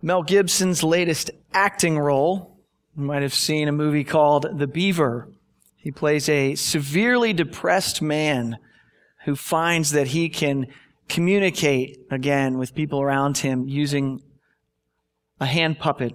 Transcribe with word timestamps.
Mel 0.00 0.22
Gibson's 0.22 0.84
latest 0.84 1.30
acting 1.52 1.98
role. 1.98 2.56
You 2.96 3.02
might 3.02 3.22
have 3.22 3.34
seen 3.34 3.66
a 3.66 3.72
movie 3.72 4.04
called 4.04 4.46
The 4.58 4.66
Beaver. 4.66 5.28
He 5.76 5.90
plays 5.90 6.28
a 6.28 6.54
severely 6.54 7.32
depressed 7.32 8.00
man 8.00 8.58
who 9.24 9.34
finds 9.34 9.90
that 9.92 10.08
he 10.08 10.28
can 10.28 10.68
communicate 11.08 11.98
again 12.10 12.58
with 12.58 12.74
people 12.74 13.00
around 13.00 13.38
him 13.38 13.68
using 13.68 14.22
a 15.40 15.46
hand 15.46 15.78
puppet 15.78 16.14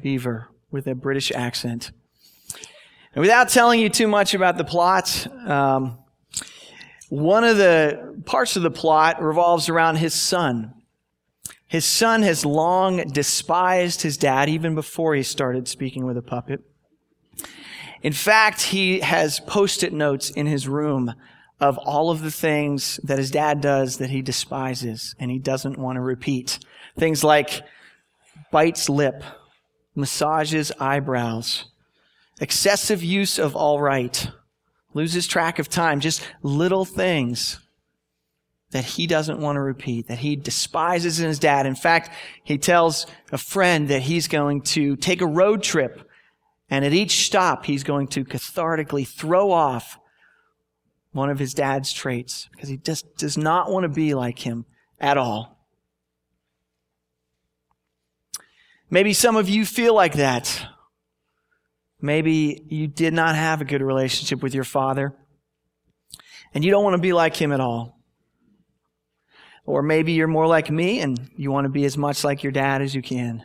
beaver 0.00 0.48
with 0.70 0.86
a 0.86 0.94
British 0.94 1.30
accent. 1.32 1.90
And 3.14 3.20
without 3.20 3.48
telling 3.48 3.80
you 3.80 3.88
too 3.88 4.08
much 4.08 4.34
about 4.34 4.56
the 4.56 4.64
plot, 4.64 5.26
um, 5.46 5.98
one 7.08 7.44
of 7.44 7.56
the 7.56 8.22
parts 8.26 8.56
of 8.56 8.62
the 8.62 8.70
plot 8.70 9.22
revolves 9.22 9.68
around 9.68 9.96
his 9.96 10.14
son. 10.14 10.74
His 11.68 11.84
son 11.84 12.22
has 12.22 12.46
long 12.46 12.96
despised 13.08 14.00
his 14.00 14.16
dad 14.16 14.48
even 14.48 14.74
before 14.74 15.14
he 15.14 15.22
started 15.22 15.68
speaking 15.68 16.06
with 16.06 16.16
a 16.16 16.22
puppet. 16.22 16.62
In 18.02 18.14
fact, 18.14 18.62
he 18.62 19.00
has 19.00 19.40
post-it 19.40 19.92
notes 19.92 20.30
in 20.30 20.46
his 20.46 20.66
room 20.66 21.14
of 21.60 21.76
all 21.78 22.10
of 22.10 22.22
the 22.22 22.30
things 22.30 22.98
that 23.02 23.18
his 23.18 23.30
dad 23.30 23.60
does 23.60 23.98
that 23.98 24.10
he 24.10 24.22
despises 24.22 25.14
and 25.18 25.30
he 25.30 25.38
doesn't 25.38 25.78
want 25.78 25.96
to 25.96 26.00
repeat. 26.00 26.58
Things 26.96 27.22
like 27.22 27.62
bites 28.50 28.88
lip, 28.88 29.22
massages 29.94 30.72
eyebrows, 30.80 31.66
excessive 32.40 33.02
use 33.02 33.38
of 33.38 33.54
all 33.54 33.80
right, 33.80 34.30
loses 34.94 35.26
track 35.26 35.58
of 35.58 35.68
time, 35.68 36.00
just 36.00 36.26
little 36.42 36.84
things 36.84 37.58
that 38.70 38.84
he 38.84 39.06
doesn't 39.06 39.40
want 39.40 39.56
to 39.56 39.60
repeat, 39.60 40.08
that 40.08 40.18
he 40.18 40.36
despises 40.36 41.20
in 41.20 41.26
his 41.26 41.38
dad. 41.38 41.66
In 41.66 41.74
fact, 41.74 42.10
he 42.44 42.58
tells 42.58 43.06
a 43.32 43.38
friend 43.38 43.88
that 43.88 44.02
he's 44.02 44.28
going 44.28 44.62
to 44.62 44.96
take 44.96 45.22
a 45.22 45.26
road 45.26 45.62
trip 45.62 46.08
and 46.70 46.84
at 46.84 46.92
each 46.92 47.24
stop 47.24 47.64
he's 47.64 47.82
going 47.82 48.08
to 48.08 48.24
cathartically 48.24 49.08
throw 49.08 49.50
off 49.50 49.98
one 51.12 51.30
of 51.30 51.38
his 51.38 51.54
dad's 51.54 51.92
traits 51.92 52.48
because 52.52 52.68
he 52.68 52.76
just 52.76 53.16
does 53.16 53.38
not 53.38 53.70
want 53.70 53.84
to 53.84 53.88
be 53.88 54.14
like 54.14 54.38
him 54.40 54.66
at 55.00 55.16
all. 55.16 55.56
Maybe 58.90 59.12
some 59.12 59.36
of 59.36 59.48
you 59.48 59.64
feel 59.64 59.94
like 59.94 60.14
that. 60.14 60.66
Maybe 62.00 62.64
you 62.68 62.86
did 62.86 63.12
not 63.12 63.34
have 63.34 63.60
a 63.60 63.64
good 63.64 63.82
relationship 63.82 64.42
with 64.42 64.54
your 64.54 64.64
father 64.64 65.14
and 66.54 66.64
you 66.64 66.70
don't 66.70 66.84
want 66.84 66.94
to 66.94 67.02
be 67.02 67.12
like 67.12 67.36
him 67.36 67.52
at 67.52 67.60
all. 67.60 67.97
Or 69.68 69.82
maybe 69.82 70.12
you're 70.12 70.28
more 70.28 70.46
like 70.46 70.70
me 70.70 71.00
and 71.00 71.30
you 71.36 71.50
want 71.50 71.66
to 71.66 71.68
be 71.68 71.84
as 71.84 71.98
much 71.98 72.24
like 72.24 72.42
your 72.42 72.52
dad 72.52 72.80
as 72.80 72.94
you 72.94 73.02
can. 73.02 73.44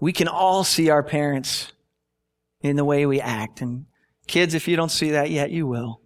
We 0.00 0.14
can 0.14 0.26
all 0.26 0.64
see 0.64 0.88
our 0.88 1.02
parents 1.02 1.70
in 2.62 2.76
the 2.76 2.84
way 2.84 3.04
we 3.04 3.20
act. 3.20 3.60
And 3.60 3.84
kids, 4.26 4.54
if 4.54 4.66
you 4.66 4.74
don't 4.74 4.90
see 4.90 5.10
that 5.10 5.28
yet, 5.28 5.50
you 5.50 5.66
will. 5.66 6.00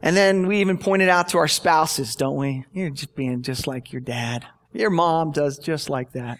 And 0.00 0.16
then 0.16 0.46
we 0.46 0.60
even 0.60 0.78
point 0.78 1.02
it 1.02 1.08
out 1.08 1.26
to 1.30 1.38
our 1.38 1.48
spouses, 1.48 2.14
don't 2.14 2.36
we? 2.36 2.66
You're 2.72 2.90
just 2.90 3.16
being 3.16 3.42
just 3.42 3.66
like 3.66 3.92
your 3.92 4.00
dad. 4.00 4.46
Your 4.72 4.90
mom 4.90 5.32
does 5.32 5.58
just 5.58 5.90
like 5.90 6.12
that. 6.12 6.38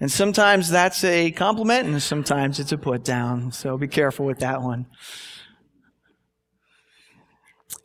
And 0.00 0.10
sometimes 0.10 0.68
that's 0.68 1.04
a 1.04 1.30
compliment 1.30 1.86
and 1.86 2.02
sometimes 2.02 2.58
it's 2.58 2.72
a 2.72 2.78
put 2.78 3.04
down. 3.04 3.52
So 3.52 3.78
be 3.78 3.86
careful 3.86 4.26
with 4.26 4.40
that 4.40 4.62
one. 4.62 4.86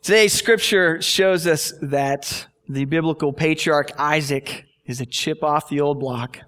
Today's 0.02 0.32
scripture 0.32 1.02
shows 1.02 1.46
us 1.46 1.74
that 1.82 2.46
the 2.66 2.86
biblical 2.86 3.34
patriarch 3.34 3.90
Isaac 3.98 4.64
is 4.86 5.02
a 5.02 5.06
chip 5.06 5.44
off 5.44 5.68
the 5.68 5.82
old 5.82 6.00
block. 6.00 6.38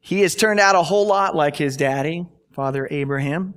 He 0.00 0.20
has 0.20 0.34
turned 0.34 0.60
out 0.60 0.74
a 0.74 0.82
whole 0.82 1.06
lot 1.06 1.34
like 1.34 1.56
his 1.56 1.78
daddy, 1.78 2.26
Father 2.52 2.86
Abraham. 2.90 3.54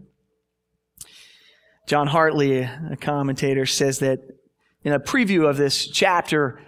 John 1.87 2.07
Hartley, 2.07 2.61
a 2.61 2.95
commentator, 3.01 3.65
says 3.65 3.99
that 3.99 4.19
in 4.85 4.93
a 4.93 4.99
preview 4.99 5.49
of 5.49 5.57
this 5.57 5.85
chapter, 5.85 6.61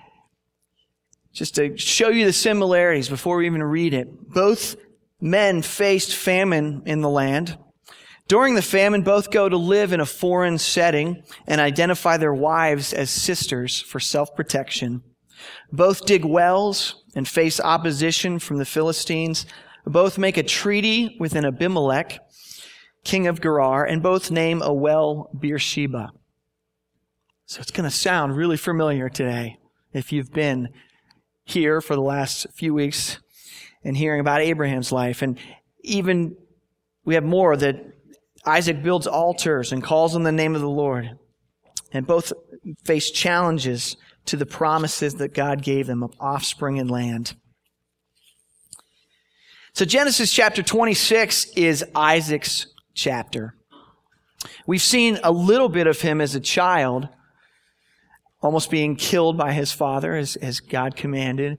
just 1.31 1.55
to 1.55 1.77
show 1.77 2.09
you 2.09 2.25
the 2.25 2.33
similarities 2.33 3.07
before 3.07 3.37
we 3.37 3.45
even 3.45 3.63
read 3.63 3.93
it. 3.93 4.33
Both 4.33 4.75
men 5.21 5.61
faced 5.61 6.13
famine 6.13 6.83
in 6.85 6.99
the 6.99 7.09
land. 7.09 7.57
During 8.27 8.55
the 8.55 8.61
famine, 8.63 9.03
both 9.03 9.29
go 9.29 9.47
to 9.47 9.57
live 9.57 9.93
in 9.93 9.99
a 9.99 10.05
foreign 10.05 10.57
setting 10.57 11.23
and 11.45 11.61
identify 11.61 12.17
their 12.17 12.33
wives 12.33 12.91
as 12.91 13.11
sisters 13.11 13.79
for 13.79 13.99
self-protection. 13.99 15.03
Both 15.71 16.05
dig 16.05 16.25
wells 16.25 17.03
and 17.15 17.27
face 17.27 17.59
opposition 17.59 18.39
from 18.39 18.57
the 18.57 18.65
Philistines. 18.65 19.45
Both 19.85 20.17
make 20.17 20.37
a 20.37 20.43
treaty 20.43 21.15
with 21.19 21.35
an 21.35 21.45
Abimelech, 21.45 22.19
king 23.03 23.27
of 23.27 23.41
Gerar, 23.41 23.85
and 23.85 24.01
both 24.01 24.31
name 24.31 24.63
a 24.63 24.73
well 24.73 25.29
Beersheba. 25.39 26.09
So 27.45 27.61
it's 27.61 27.71
going 27.71 27.87
to 27.87 27.95
sound 27.95 28.35
really 28.35 28.57
familiar 28.57 29.07
today 29.07 29.57
if 29.93 30.11
you've 30.11 30.33
been 30.33 30.69
here 31.43 31.79
for 31.79 31.95
the 31.95 32.01
last 32.01 32.47
few 32.55 32.73
weeks 32.73 33.19
and 33.83 33.95
hearing 33.95 34.19
about 34.19 34.41
Abraham's 34.41 34.91
life. 34.91 35.21
And 35.21 35.37
even 35.83 36.35
we 37.03 37.13
have 37.13 37.23
more 37.23 37.55
that 37.55 37.94
Isaac 38.45 38.83
builds 38.83 39.07
altars 39.07 39.71
and 39.71 39.83
calls 39.83 40.15
on 40.15 40.23
the 40.23 40.31
name 40.31 40.55
of 40.55 40.61
the 40.61 40.69
Lord. 40.69 41.17
And 41.91 42.05
both 42.05 42.33
face 42.83 43.09
challenges 43.11 43.97
to 44.25 44.37
the 44.37 44.45
promises 44.45 45.15
that 45.15 45.33
God 45.33 45.63
gave 45.63 45.87
them 45.87 46.03
of 46.03 46.13
offspring 46.19 46.79
and 46.79 46.89
land. 46.89 47.35
So 49.73 49.85
Genesis 49.85 50.31
chapter 50.31 50.63
26 50.63 51.47
is 51.55 51.83
Isaac's 51.95 52.67
chapter. 52.93 53.55
We've 54.65 54.81
seen 54.81 55.19
a 55.23 55.31
little 55.31 55.69
bit 55.69 55.87
of 55.87 56.01
him 56.01 56.21
as 56.21 56.35
a 56.35 56.39
child, 56.39 57.09
almost 58.41 58.71
being 58.71 58.95
killed 58.95 59.37
by 59.37 59.53
his 59.53 59.71
father 59.71 60.15
as, 60.15 60.35
as 60.37 60.59
God 60.59 60.95
commanded. 60.95 61.57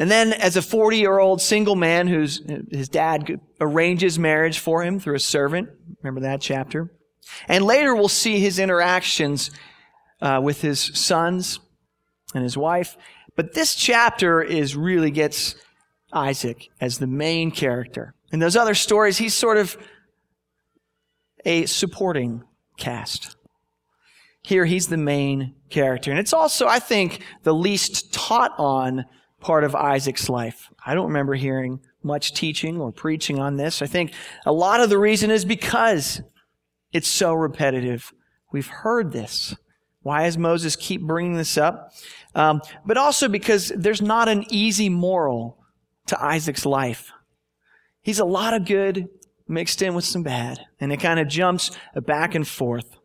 And 0.00 0.10
then 0.10 0.32
as 0.32 0.56
a 0.56 0.62
40 0.62 0.96
year 0.96 1.18
old 1.18 1.42
single 1.42 1.76
man 1.76 2.08
whose 2.08 2.42
his 2.72 2.88
dad 2.88 3.38
arranges 3.60 4.18
marriage 4.18 4.58
for 4.58 4.82
him 4.82 4.98
through 4.98 5.14
a 5.14 5.20
servant. 5.20 5.68
Remember 6.02 6.22
that 6.22 6.40
chapter? 6.40 6.90
And 7.46 7.64
later 7.64 7.94
we'll 7.94 8.08
see 8.08 8.40
his 8.40 8.58
interactions 8.58 9.50
uh, 10.22 10.40
with 10.42 10.62
his 10.62 10.80
sons 10.94 11.60
and 12.34 12.42
his 12.42 12.56
wife. 12.56 12.96
But 13.36 13.52
this 13.52 13.74
chapter 13.74 14.42
is 14.42 14.74
really 14.74 15.10
gets 15.10 15.54
Isaac 16.14 16.70
as 16.80 16.98
the 16.98 17.06
main 17.06 17.50
character. 17.50 18.14
In 18.32 18.38
those 18.38 18.56
other 18.56 18.74
stories, 18.74 19.18
he's 19.18 19.34
sort 19.34 19.58
of 19.58 19.76
a 21.44 21.66
supporting 21.66 22.42
cast. 22.78 23.36
Here, 24.42 24.64
he's 24.64 24.88
the 24.88 24.96
main 24.96 25.56
character. 25.68 26.10
And 26.10 26.18
it's 26.18 26.32
also, 26.32 26.66
I 26.66 26.78
think, 26.78 27.22
the 27.42 27.54
least 27.54 28.14
taught 28.14 28.54
on 28.56 29.04
part 29.40 29.64
of 29.64 29.74
Isaac's 29.74 30.28
life. 30.28 30.70
I 30.84 30.94
don't 30.94 31.08
remember 31.08 31.34
hearing 31.34 31.80
much 32.02 32.34
teaching 32.34 32.80
or 32.80 32.92
preaching 32.92 33.38
on 33.38 33.56
this. 33.56 33.82
I 33.82 33.86
think 33.86 34.12
a 34.46 34.52
lot 34.52 34.80
of 34.80 34.90
the 34.90 34.98
reason 34.98 35.30
is 35.30 35.44
because 35.44 36.22
it's 36.92 37.08
so 37.08 37.34
repetitive. 37.34 38.12
We've 38.52 38.66
heard 38.66 39.12
this. 39.12 39.54
Why 40.02 40.24
does 40.24 40.38
Moses 40.38 40.76
keep 40.76 41.02
bringing 41.02 41.34
this 41.34 41.58
up? 41.58 41.92
Um, 42.34 42.62
but 42.86 42.96
also 42.96 43.28
because 43.28 43.72
there's 43.76 44.00
not 44.00 44.28
an 44.28 44.44
easy 44.48 44.88
moral 44.88 45.58
to 46.06 46.22
Isaac's 46.22 46.64
life. 46.64 47.12
He's 48.02 48.18
a 48.18 48.24
lot 48.24 48.54
of 48.54 48.64
good 48.64 49.08
mixed 49.46 49.82
in 49.82 49.94
with 49.94 50.04
some 50.04 50.22
bad, 50.22 50.60
and 50.80 50.92
it 50.92 50.98
kind 50.98 51.20
of 51.20 51.28
jumps 51.28 51.70
back 52.06 52.34
and 52.34 52.46
forth. 52.46 52.96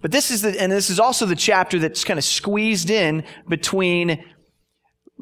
But 0.00 0.10
this 0.10 0.30
is 0.30 0.42
the, 0.42 0.60
and 0.60 0.70
this 0.70 0.90
is 0.90 1.00
also 1.00 1.26
the 1.26 1.36
chapter 1.36 1.78
that's 1.78 2.04
kind 2.04 2.18
of 2.18 2.24
squeezed 2.24 2.90
in 2.90 3.24
between, 3.48 4.24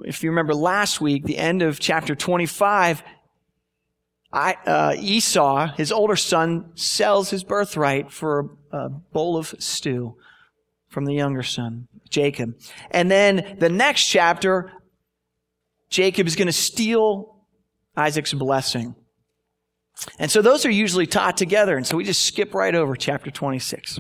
if 0.05 0.23
you 0.23 0.31
remember 0.31 0.55
last 0.55 1.01
week, 1.01 1.25
the 1.25 1.39
end 1.39 1.63
of 1.63 1.79
chapter 1.79 2.15
25, 2.15 3.03
I, 4.33 4.55
uh, 4.67 4.95
Esau, 4.99 5.69
his 5.75 5.91
older 5.91 6.17
son, 6.17 6.71
sells 6.75 7.31
his 7.31 7.45
birthright 7.45 8.13
for 8.13 8.51
a, 8.73 8.77
a 8.77 8.89
bowl 8.89 9.37
of 9.37 9.55
stew 9.59 10.17
from 10.89 11.05
the 11.05 11.15
younger 11.15 11.43
son, 11.43 11.89
Jacob. 12.11 12.55
And 12.91 13.11
then 13.11 13.57
the 13.59 13.69
next 13.69 14.07
chapter, 14.07 14.73
Jacob 15.91 16.27
is 16.27 16.37
going 16.37 16.47
to 16.47 16.53
steal 16.53 17.37
Isaac's 17.97 18.35
blessing. 18.35 18.95
And 20.19 20.31
so 20.31 20.43
those 20.43 20.65
are 20.65 20.71
usually 20.71 21.07
taught 21.07 21.37
together. 21.37 21.77
And 21.77 21.87
so 21.87 21.97
we 21.97 22.05
just 22.05 22.25
skip 22.25 22.55
right 22.55 22.75
over 22.75 22.95
chapter 22.95 23.31
26 23.31 23.99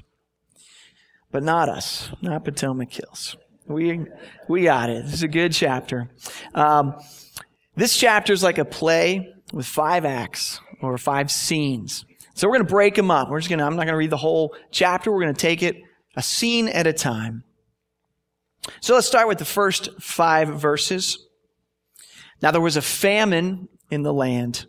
but 1.31 1.43
not 1.43 1.69
us, 1.69 2.11
not 2.21 2.44
Potomac 2.44 2.93
Hills. 2.93 3.37
We, 3.69 4.06
we 4.49 4.62
got 4.62 4.88
it. 4.88 5.05
This 5.05 5.15
is 5.15 5.23
a 5.23 5.29
good 5.29 5.53
chapter. 5.53 6.11
Um, 6.55 6.94
this 7.76 7.97
chapter 7.97 8.32
is 8.32 8.43
like 8.43 8.59
a 8.59 8.65
play 8.65 9.32
with 9.53 9.67
five 9.67 10.05
acts 10.05 10.61
or 10.81 10.97
five 10.97 11.31
scenes. 11.31 12.05
So 12.35 12.49
we're 12.49 12.55
going 12.55 12.67
to 12.67 12.73
break 12.73 12.94
them 12.94 13.11
up. 13.11 13.29
We're 13.29 13.41
just 13.41 13.50
going 13.50 13.59
to, 13.59 13.65
I'm 13.65 13.76
not 13.76 13.85
going 13.85 13.94
to 13.94 13.99
read 13.99 14.11
the 14.11 14.17
whole 14.17 14.55
chapter. 14.70 15.12
We're 15.12 15.23
going 15.23 15.35
to 15.35 15.41
take 15.41 15.62
it 15.62 15.76
a 16.17 16.23
scene 16.23 16.69
at 16.69 16.87
a 16.87 16.93
time. 16.93 17.44
So 18.81 18.94
let's 18.94 19.06
start 19.06 19.29
with 19.29 19.38
the 19.38 19.44
first 19.44 20.00
five 20.00 20.49
verses. 20.49 21.26
Now 22.41 22.50
there 22.50 22.61
was 22.61 22.76
a 22.76 22.82
famine 22.82 23.69
in 23.91 24.03
the 24.03 24.12
land, 24.12 24.67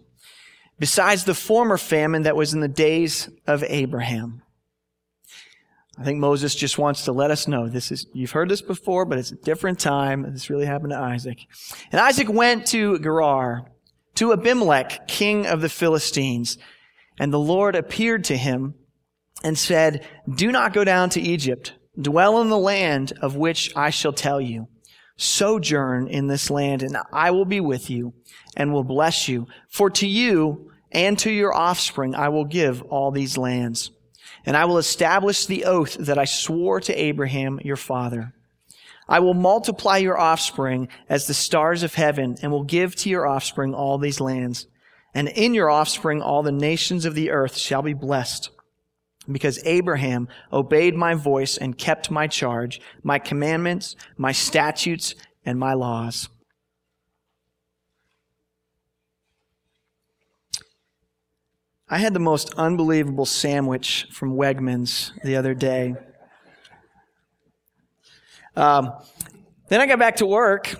besides 0.77 1.25
the 1.25 1.35
former 1.35 1.77
famine 1.77 2.23
that 2.23 2.35
was 2.35 2.53
in 2.53 2.59
the 2.59 2.67
days 2.67 3.29
of 3.47 3.63
Abraham. 3.67 4.41
I 5.99 6.03
think 6.03 6.19
Moses 6.19 6.55
just 6.55 6.77
wants 6.77 7.03
to 7.05 7.11
let 7.11 7.29
us 7.29 7.45
know 7.47 7.67
this 7.67 7.91
is, 7.91 8.05
you've 8.13 8.31
heard 8.31 8.47
this 8.47 8.61
before, 8.61 9.03
but 9.03 9.17
it's 9.17 9.33
a 9.33 9.35
different 9.35 9.79
time. 9.79 10.25
This 10.31 10.49
really 10.49 10.65
happened 10.65 10.91
to 10.91 10.97
Isaac. 10.97 11.39
And 11.91 11.99
Isaac 11.99 12.29
went 12.29 12.67
to 12.67 12.99
Gerar, 12.99 13.65
to 14.15 14.31
Abimelech, 14.31 15.09
king 15.09 15.45
of 15.45 15.59
the 15.59 15.67
Philistines. 15.67 16.57
And 17.19 17.33
the 17.33 17.39
Lord 17.39 17.75
appeared 17.75 18.23
to 18.25 18.37
him 18.37 18.75
and 19.43 19.57
said, 19.57 20.07
Do 20.33 20.53
not 20.53 20.71
go 20.71 20.85
down 20.85 21.09
to 21.11 21.21
Egypt. 21.21 21.73
Dwell 21.99 22.39
in 22.39 22.49
the 22.49 22.57
land 22.57 23.11
of 23.21 23.35
which 23.35 23.75
I 23.75 23.89
shall 23.89 24.13
tell 24.13 24.39
you. 24.39 24.67
Sojourn 25.17 26.07
in 26.07 26.27
this 26.27 26.49
land, 26.49 26.81
and 26.81 26.95
I 27.11 27.31
will 27.31 27.43
be 27.43 27.59
with 27.59 27.89
you 27.89 28.13
and 28.55 28.71
will 28.71 28.85
bless 28.85 29.27
you. 29.27 29.47
For 29.69 29.89
to 29.89 30.07
you 30.07 30.71
and 30.93 31.19
to 31.19 31.29
your 31.29 31.53
offspring 31.53 32.15
I 32.15 32.29
will 32.29 32.45
give 32.45 32.81
all 32.83 33.11
these 33.11 33.37
lands 33.37 33.91
and 34.45 34.55
I 34.57 34.65
will 34.65 34.77
establish 34.77 35.45
the 35.45 35.65
oath 35.65 35.95
that 35.95 36.17
I 36.17 36.25
swore 36.25 36.79
to 36.81 36.93
Abraham 36.93 37.59
your 37.63 37.75
father. 37.75 38.33
I 39.07 39.19
will 39.19 39.33
multiply 39.33 39.97
your 39.97 40.19
offspring 40.19 40.87
as 41.09 41.25
the 41.25 41.33
stars 41.33 41.81
of 41.81 41.95
heaven 41.95 42.37
and 42.41 42.51
will 42.51 42.63
give 42.63 42.95
to 42.97 43.09
your 43.09 43.27
offspring 43.27 43.73
all 43.73 43.97
these 43.97 44.21
lands. 44.21 44.67
And 45.15 45.27
in 45.27 45.55
your 45.55 45.69
offspring 45.69 46.21
all 46.21 46.43
the 46.43 46.51
nations 46.51 47.05
of 47.05 47.15
the 47.15 47.31
earth 47.31 47.57
shall 47.57 47.81
be 47.81 47.93
blessed. 47.93 48.51
Because 49.29 49.59
Abraham 49.65 50.27
obeyed 50.53 50.95
my 50.95 51.15
voice 51.15 51.57
and 51.57 51.77
kept 51.77 52.11
my 52.11 52.27
charge, 52.27 52.79
my 53.01 53.17
commandments, 53.17 53.95
my 54.15 54.31
statutes, 54.31 55.15
and 55.43 55.59
my 55.59 55.73
laws. 55.73 56.29
I 61.91 61.97
had 61.97 62.13
the 62.13 62.19
most 62.19 62.53
unbelievable 62.55 63.25
sandwich 63.25 64.07
from 64.11 64.35
Wegmans 64.35 65.11
the 65.23 65.37
other 65.37 65.55
day. 65.55 65.95
Um, 68.55 68.91
then 69.69 69.81
I 69.81 69.87
got 69.87 69.97
back 69.97 70.17
to 70.17 70.25
work 70.25 70.75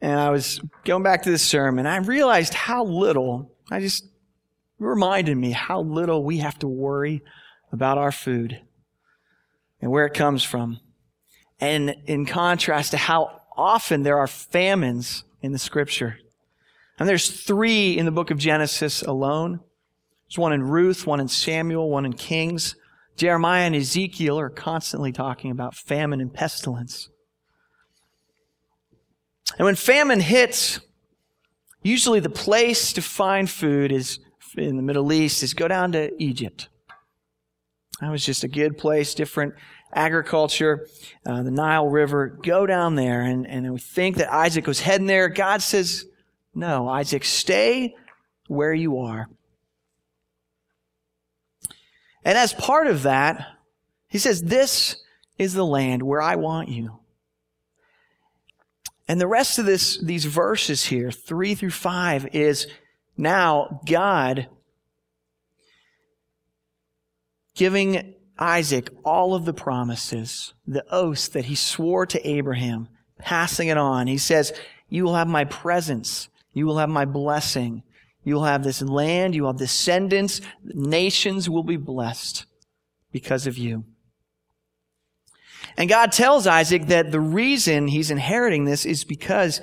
and 0.00 0.18
I 0.18 0.30
was 0.30 0.60
going 0.84 1.02
back 1.02 1.22
to 1.24 1.30
the 1.30 1.38
sermon. 1.38 1.86
I 1.86 1.98
realized 1.98 2.54
how 2.54 2.84
little, 2.84 3.52
I 3.70 3.80
just 3.80 4.06
reminded 4.78 5.36
me 5.36 5.50
how 5.50 5.82
little 5.82 6.24
we 6.24 6.38
have 6.38 6.58
to 6.60 6.68
worry 6.68 7.22
about 7.70 7.98
our 7.98 8.12
food 8.12 8.60
and 9.82 9.90
where 9.90 10.06
it 10.06 10.14
comes 10.14 10.42
from. 10.42 10.80
And 11.60 11.94
in 12.06 12.24
contrast 12.24 12.92
to 12.92 12.96
how 12.96 13.42
often 13.54 14.02
there 14.02 14.18
are 14.18 14.26
famines 14.26 15.24
in 15.42 15.52
the 15.52 15.58
scripture. 15.58 16.18
And 16.98 17.08
there's 17.08 17.30
three 17.30 17.96
in 17.96 18.04
the 18.04 18.12
book 18.12 18.30
of 18.30 18.38
Genesis 18.38 19.02
alone. 19.02 19.60
There's 20.28 20.38
one 20.38 20.52
in 20.52 20.62
Ruth, 20.62 21.06
one 21.06 21.20
in 21.20 21.28
Samuel, 21.28 21.90
one 21.90 22.04
in 22.04 22.12
Kings. 22.12 22.76
Jeremiah 23.16 23.64
and 23.66 23.76
Ezekiel 23.76 24.38
are 24.38 24.50
constantly 24.50 25.12
talking 25.12 25.50
about 25.50 25.74
famine 25.74 26.20
and 26.20 26.32
pestilence. 26.32 27.08
And 29.58 29.66
when 29.66 29.74
famine 29.74 30.20
hits, 30.20 30.80
usually 31.82 32.20
the 32.20 32.30
place 32.30 32.92
to 32.94 33.02
find 33.02 33.50
food 33.50 33.92
is 33.92 34.18
in 34.56 34.76
the 34.76 34.82
Middle 34.82 35.12
East 35.12 35.42
is 35.42 35.54
go 35.54 35.68
down 35.68 35.92
to 35.92 36.10
Egypt. 36.22 36.68
That 38.00 38.10
was 38.10 38.24
just 38.24 38.44
a 38.44 38.48
good 38.48 38.78
place, 38.78 39.14
different 39.14 39.54
agriculture, 39.94 40.86
uh, 41.26 41.42
the 41.42 41.50
Nile 41.50 41.86
River. 41.86 42.38
Go 42.42 42.66
down 42.66 42.94
there. 42.94 43.22
And, 43.22 43.46
and 43.46 43.72
we 43.72 43.78
think 43.78 44.16
that 44.16 44.32
Isaac 44.32 44.66
was 44.66 44.80
heading 44.80 45.06
there. 45.06 45.28
God 45.28 45.62
says, 45.62 46.06
no, 46.54 46.88
Isaac, 46.88 47.24
stay 47.24 47.94
where 48.48 48.74
you 48.74 48.98
are. 48.98 49.28
And 52.24 52.38
as 52.38 52.52
part 52.52 52.86
of 52.86 53.02
that, 53.02 53.46
he 54.08 54.18
says, 54.18 54.42
This 54.42 54.96
is 55.38 55.54
the 55.54 55.66
land 55.66 56.02
where 56.02 56.22
I 56.22 56.36
want 56.36 56.68
you. 56.68 56.98
And 59.08 59.20
the 59.20 59.26
rest 59.26 59.58
of 59.58 59.66
this, 59.66 59.98
these 59.98 60.24
verses 60.24 60.84
here, 60.84 61.10
three 61.10 61.54
through 61.54 61.70
five, 61.70 62.28
is 62.34 62.66
now 63.16 63.80
God 63.86 64.48
giving 67.54 68.14
Isaac 68.38 68.90
all 69.04 69.34
of 69.34 69.44
the 69.44 69.52
promises, 69.52 70.54
the 70.66 70.84
oaths 70.90 71.28
that 71.28 71.46
he 71.46 71.54
swore 71.54 72.06
to 72.06 72.28
Abraham, 72.28 72.88
passing 73.18 73.68
it 73.68 73.76
on. 73.76 74.06
He 74.06 74.18
says, 74.18 74.52
You 74.88 75.04
will 75.04 75.14
have 75.14 75.28
my 75.28 75.44
presence. 75.44 76.28
You 76.52 76.66
will 76.66 76.78
have 76.78 76.88
my 76.88 77.04
blessing. 77.04 77.82
You 78.24 78.34
will 78.34 78.44
have 78.44 78.62
this 78.62 78.82
land. 78.82 79.34
You 79.34 79.42
will 79.42 79.50
have 79.50 79.58
descendants. 79.58 80.40
Nations 80.62 81.48
will 81.48 81.62
be 81.62 81.76
blessed 81.76 82.46
because 83.10 83.46
of 83.46 83.58
you. 83.58 83.84
And 85.76 85.88
God 85.88 86.12
tells 86.12 86.46
Isaac 86.46 86.86
that 86.86 87.12
the 87.12 87.20
reason 87.20 87.88
he's 87.88 88.10
inheriting 88.10 88.64
this 88.64 88.84
is 88.84 89.04
because 89.04 89.60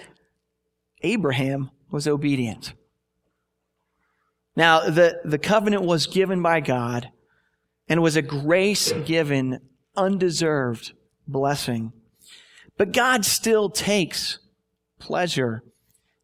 Abraham 1.01 1.69
was 1.91 2.07
obedient. 2.07 2.73
Now, 4.55 4.89
the, 4.89 5.21
the 5.23 5.37
covenant 5.37 5.83
was 5.83 6.07
given 6.07 6.41
by 6.41 6.59
God 6.59 7.11
and 7.87 8.01
was 8.01 8.15
a 8.15 8.21
grace 8.21 8.91
given, 9.05 9.61
undeserved 9.95 10.93
blessing. 11.27 11.93
But 12.77 12.91
God 12.91 13.23
still 13.23 13.69
takes 13.69 14.39
pleasure 14.99 15.63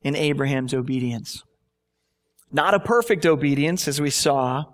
in 0.06 0.16
Abraham's 0.16 0.74
obedience. 0.74 1.44
Not 2.52 2.76
a 2.76 2.80
perfect 2.80 3.26
obedience, 3.26 3.88
as 3.88 4.00
we 4.00 4.12
saw 4.12 4.66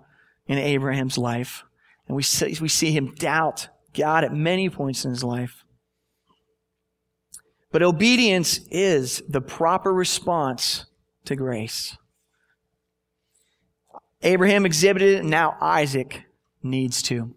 in 0.46 0.58
Abraham's 0.58 1.16
life. 1.16 1.64
And 2.06 2.14
we 2.14 2.22
see, 2.22 2.56
we 2.60 2.68
see 2.68 2.92
him 2.92 3.14
doubt 3.14 3.68
God 3.94 4.24
at 4.24 4.34
many 4.34 4.68
points 4.68 5.06
in 5.06 5.10
his 5.10 5.24
life. 5.24 5.64
But 7.70 7.82
obedience 7.82 8.60
is 8.70 9.22
the 9.26 9.40
proper 9.40 9.90
response 9.92 10.84
to 11.24 11.34
grace. 11.34 11.96
Abraham 14.22 14.66
exhibited 14.66 15.20
it, 15.20 15.24
now 15.24 15.56
Isaac 15.62 16.24
needs 16.62 17.02
to. 17.04 17.34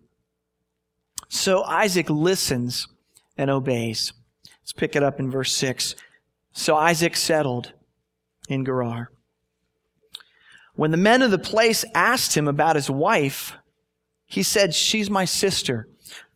So 1.30 1.63
Isaac 1.63 2.09
listens 2.09 2.89
and 3.38 3.50
obeys. 3.50 4.12
Let's 4.62 4.74
pick 4.74 4.98
it 4.98 5.03
up 5.03 5.18
in 5.18 5.31
verse 5.31 5.53
6. 5.53 5.95
So 6.51 6.75
Isaac 6.75 7.15
settled 7.15 7.72
in 8.47 8.65
Gerar. 8.65 9.11
When 10.75 10.91
the 10.91 10.97
men 10.97 11.21
of 11.21 11.31
the 11.31 11.37
place 11.37 11.85
asked 11.93 12.35
him 12.35 12.47
about 12.47 12.75
his 12.75 12.89
wife, 12.89 13.53
he 14.25 14.43
said, 14.43 14.73
She's 14.73 15.09
my 15.09 15.25
sister. 15.25 15.87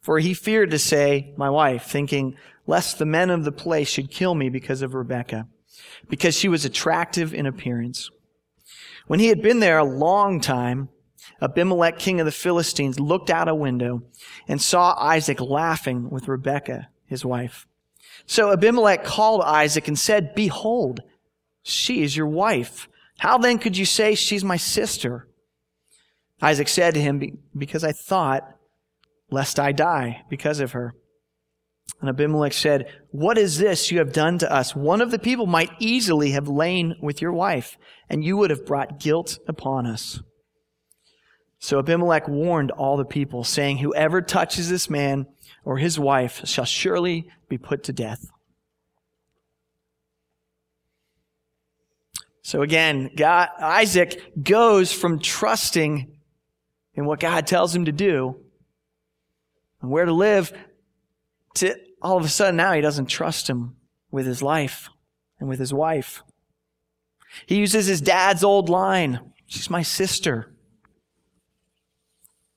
For 0.01 0.19
he 0.19 0.33
feared 0.33 0.71
to 0.71 0.79
say, 0.79 1.33
My 1.37 1.49
wife, 1.49 1.83
thinking, 1.83 2.35
lest 2.65 2.97
the 2.97 3.05
men 3.05 3.29
of 3.29 3.43
the 3.43 3.51
place 3.51 3.89
should 3.89 4.11
kill 4.11 4.35
me 4.35 4.49
because 4.49 4.81
of 4.81 4.93
Rebekah, 4.93 5.47
because 6.07 6.37
she 6.37 6.47
was 6.47 6.65
attractive 6.65 7.33
in 7.33 7.45
appearance. 7.45 8.09
When 9.07 9.19
he 9.19 9.27
had 9.27 9.41
been 9.41 9.59
there 9.59 9.77
a 9.77 9.83
long 9.83 10.39
time, 10.39 10.89
Abimelech, 11.41 11.99
king 11.99 12.19
of 12.19 12.25
the 12.25 12.31
Philistines, 12.31 12.99
looked 12.99 13.29
out 13.29 13.47
a 13.47 13.55
window 13.55 14.03
and 14.47 14.61
saw 14.61 14.95
Isaac 14.99 15.41
laughing 15.41 16.09
with 16.09 16.27
Rebekah, 16.27 16.89
his 17.05 17.25
wife. 17.25 17.67
So 18.25 18.51
Abimelech 18.51 19.03
called 19.03 19.41
Isaac 19.41 19.87
and 19.87 19.97
said, 19.97 20.35
Behold, 20.35 21.01
she 21.63 22.01
is 22.01 22.15
your 22.15 22.27
wife. 22.27 22.87
How 23.19 23.37
then 23.37 23.59
could 23.59 23.77
you 23.77 23.85
say 23.85 24.15
she's 24.15 24.43
my 24.43 24.57
sister? 24.57 25.27
Isaac 26.41 26.67
said 26.67 26.93
to 26.93 27.01
him, 27.01 27.39
Because 27.57 27.83
I 27.83 27.91
thought, 27.91 28.43
lest 29.29 29.59
I 29.59 29.71
die 29.71 30.23
because 30.29 30.59
of 30.59 30.71
her. 30.71 30.93
And 31.99 32.09
Abimelech 32.09 32.53
said, 32.53 32.87
What 33.11 33.37
is 33.37 33.57
this 33.57 33.91
you 33.91 33.99
have 33.99 34.13
done 34.13 34.37
to 34.39 34.51
us? 34.51 34.75
One 34.75 35.01
of 35.01 35.11
the 35.11 35.19
people 35.19 35.47
might 35.47 35.71
easily 35.79 36.31
have 36.31 36.47
lain 36.47 36.95
with 37.01 37.21
your 37.21 37.33
wife, 37.33 37.77
and 38.09 38.23
you 38.23 38.37
would 38.37 38.51
have 38.51 38.65
brought 38.65 38.99
guilt 38.99 39.37
upon 39.47 39.85
us. 39.85 40.21
So 41.59 41.79
Abimelech 41.79 42.27
warned 42.27 42.71
all 42.71 42.95
the 42.95 43.05
people, 43.05 43.43
saying, 43.43 43.79
Whoever 43.79 44.21
touches 44.21 44.69
this 44.69 44.89
man 44.89 45.25
or 45.65 45.77
his 45.77 45.99
wife 45.99 46.41
shall 46.45 46.65
surely 46.65 47.27
be 47.49 47.57
put 47.57 47.83
to 47.83 47.93
death. 47.93 48.25
So 52.49 52.63
again, 52.63 53.11
God, 53.15 53.49
Isaac 53.59 54.33
goes 54.41 54.91
from 54.91 55.19
trusting 55.19 56.17
in 56.95 57.05
what 57.05 57.19
God 57.19 57.45
tells 57.45 57.75
him 57.75 57.85
to 57.85 57.91
do 57.91 58.37
and 59.83 59.91
where 59.91 60.05
to 60.05 60.11
live 60.11 60.51
to 61.57 61.75
all 62.01 62.17
of 62.17 62.25
a 62.25 62.27
sudden 62.27 62.55
now 62.55 62.73
he 62.73 62.81
doesn't 62.81 63.05
trust 63.05 63.47
him 63.47 63.75
with 64.09 64.25
his 64.25 64.41
life 64.41 64.89
and 65.39 65.47
with 65.47 65.59
his 65.59 65.71
wife. 65.71 66.23
He 67.45 67.57
uses 67.57 67.85
his 67.85 68.01
dad's 68.01 68.43
old 68.43 68.67
line. 68.67 69.19
She's 69.45 69.69
my 69.69 69.83
sister. 69.83 70.51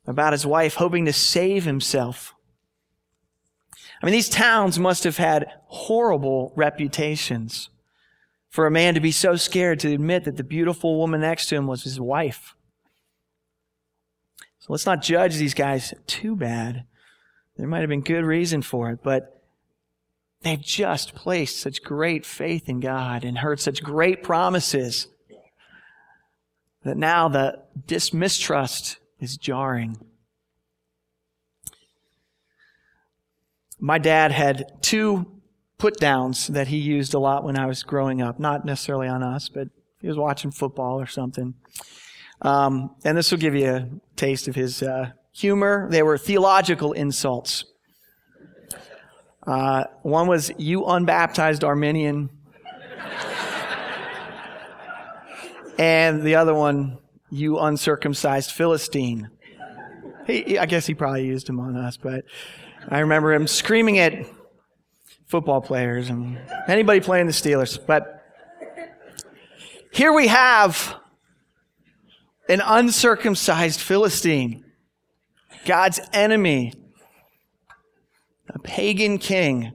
About 0.07 0.33
his 0.33 0.47
wife, 0.47 0.77
hoping 0.77 1.05
to 1.05 1.13
save 1.13 1.65
himself. 1.65 2.33
I 4.03 4.07
mean, 4.07 4.15
these 4.15 4.31
towns 4.31 4.79
must 4.79 5.05
have 5.05 5.19
had 5.19 5.53
horrible 5.67 6.55
reputations 6.57 7.69
for 8.53 8.67
a 8.67 8.71
man 8.71 8.93
to 8.95 9.01
be 9.01 9.11
so 9.11 9.35
scared 9.35 9.81
to 9.81 9.93
admit 9.95 10.25
that 10.25 10.37
the 10.37 10.45
beautiful 10.45 10.99
woman 10.99 11.23
next 11.23 11.47
to 11.47 11.57
him 11.57 11.67
was 11.67 11.85
his 11.85 11.99
wife. 11.99 12.55
So 14.59 14.67
let's 14.75 14.85
not 14.85 15.01
judge 15.01 15.37
these 15.37 15.55
guys 15.55 15.95
too 16.07 16.37
bad. 16.37 16.85
There 17.57 17.67
might 17.67 17.81
have 17.81 17.89
been 17.89 18.03
good 18.03 18.27
reason 18.27 18.61
for 18.61 18.91
it, 18.91 18.99
but 19.03 19.43
they've 20.43 20.61
just 20.61 21.15
placed 21.15 21.61
such 21.61 21.83
great 21.83 22.27
faith 22.27 22.69
in 22.69 22.81
God 22.81 23.25
and 23.25 23.39
heard 23.39 23.59
such 23.59 23.83
great 23.83 24.23
promises 24.23 25.07
that 26.85 26.99
now 26.99 27.29
the 27.29 27.59
dismistrust 27.87 28.97
is 29.19 29.39
jarring. 29.39 29.97
My 33.81 33.97
dad 33.97 34.31
had 34.31 34.67
two 34.83 35.32
put 35.83 35.97
downs 35.97 36.47
that 36.47 36.69
he 36.69 36.77
used 36.77 37.13
a 37.13 37.19
lot 37.19 37.43
when 37.43 37.59
I 37.59 37.67
was 37.67 37.83
growing 37.83 38.23
up. 38.23 38.39
Not 38.39 38.65
necessarily 38.65 39.09
on 39.09 39.25
us, 39.25 39.49
but 39.49 39.67
he 40.01 40.07
was 40.07 40.17
watching 40.17 40.53
football 40.53 41.01
or 41.01 41.09
something. 41.09 41.55
Um, 42.41 42.95
and 43.05 43.19
this 43.19 43.33
will 43.33 43.39
give 43.39 43.57
you 43.57 43.69
a 43.69 43.89
taste 44.15 44.47
of 44.47 44.55
his 44.55 44.81
uh, 44.81 45.11
humor. 45.33 45.89
They 45.91 46.05
were 46.05 46.17
theological 46.19 46.93
insults. 46.93 47.65
Uh, 49.45 49.87
one 50.03 50.29
was, 50.29 50.53
you 50.57 50.85
unbaptized 50.85 51.65
Arminian. 51.65 52.31
and 55.81 56.23
the 56.23 56.37
other 56.37 56.55
one, 56.55 56.99
you 57.29 57.59
uncircumcised 57.59 58.53
Philistine. 58.53 59.31
He, 60.29 60.57
I 60.57 60.67
guess 60.67 60.87
he 60.87 60.95
probably 60.95 61.27
used 61.27 61.49
them 61.49 61.59
on 61.59 61.75
us, 61.75 61.97
but 61.97 62.25
I 62.89 63.01
remember 63.01 63.33
him 63.33 63.49
screaming 63.49 63.99
at 63.99 64.25
football 65.33 65.63
players 65.63 66.11
and 66.11 66.39
anybody 66.69 67.01
playing 67.01 67.25
the 67.25 67.33
Steelers. 67.33 67.79
But 67.87 68.23
here 69.91 70.13
we 70.13 70.27
have 70.27 70.95
an 72.51 72.61
uncircumcised 72.63 73.81
Philistine, 73.81 74.63
God's 75.65 76.01
enemy, 76.13 76.75
a 78.51 78.59
pagan 78.59 79.17
king, 79.17 79.73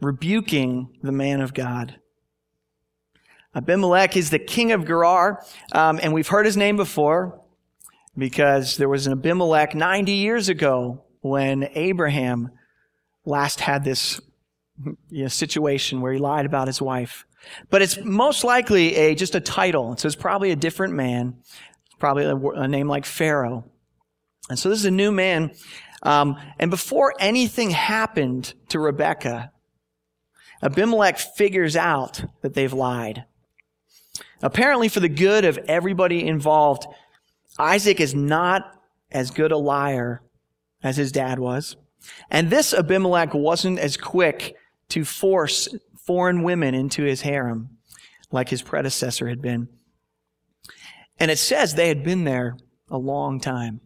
rebuking 0.00 0.98
the 1.00 1.12
man 1.12 1.40
of 1.40 1.54
God. 1.54 1.94
Abimelech 3.54 4.16
is 4.16 4.30
the 4.30 4.40
king 4.40 4.72
of 4.72 4.84
Gerar, 4.84 5.44
um, 5.70 6.00
and 6.02 6.12
we've 6.12 6.26
heard 6.26 6.44
his 6.44 6.56
name 6.56 6.76
before 6.76 7.40
because 8.18 8.78
there 8.78 8.88
was 8.88 9.06
an 9.06 9.12
Abimelech 9.12 9.76
90 9.76 10.10
years 10.10 10.48
ago 10.48 11.04
when 11.20 11.68
Abraham 11.76 12.50
last 13.24 13.60
had 13.60 13.84
this 13.84 14.20
you 15.10 15.22
know, 15.22 15.28
situation 15.28 16.00
where 16.00 16.12
he 16.12 16.18
lied 16.18 16.46
about 16.46 16.66
his 16.66 16.80
wife. 16.80 17.26
But 17.70 17.82
it's 17.82 17.98
most 17.98 18.44
likely 18.44 18.94
a 18.96 19.14
just 19.14 19.34
a 19.34 19.40
title. 19.40 19.96
So 19.96 20.06
it's 20.06 20.16
probably 20.16 20.50
a 20.50 20.56
different 20.56 20.94
man, 20.94 21.36
probably 21.98 22.24
a, 22.24 22.36
a 22.36 22.68
name 22.68 22.88
like 22.88 23.04
Pharaoh. 23.04 23.64
And 24.48 24.58
so 24.58 24.68
this 24.68 24.78
is 24.78 24.84
a 24.84 24.90
new 24.90 25.12
man. 25.12 25.52
Um, 26.02 26.36
and 26.58 26.70
before 26.70 27.14
anything 27.20 27.70
happened 27.70 28.54
to 28.68 28.78
Rebecca, 28.78 29.52
Abimelech 30.62 31.18
figures 31.18 31.76
out 31.76 32.24
that 32.42 32.54
they've 32.54 32.72
lied. 32.72 33.24
Apparently, 34.40 34.88
for 34.88 35.00
the 35.00 35.08
good 35.08 35.44
of 35.44 35.58
everybody 35.68 36.26
involved, 36.26 36.86
Isaac 37.58 38.00
is 38.00 38.14
not 38.14 38.62
as 39.10 39.30
good 39.30 39.52
a 39.52 39.56
liar 39.56 40.22
as 40.82 40.96
his 40.96 41.12
dad 41.12 41.38
was. 41.38 41.76
And 42.30 42.50
this 42.50 42.72
Abimelech 42.72 43.34
wasn't 43.34 43.78
as 43.78 43.96
quick 43.96 44.56
to 44.90 45.04
force 45.04 45.68
foreign 46.06 46.42
women 46.42 46.74
into 46.74 47.04
his 47.04 47.20
harem 47.22 47.78
like 48.30 48.48
his 48.48 48.62
predecessor 48.62 49.28
had 49.28 49.40
been. 49.40 49.68
And 51.18 51.30
it 51.30 51.38
says 51.38 51.74
they 51.74 51.88
had 51.88 52.02
been 52.02 52.24
there 52.24 52.56
a 52.90 52.98
long 52.98 53.40
time. 53.40 53.80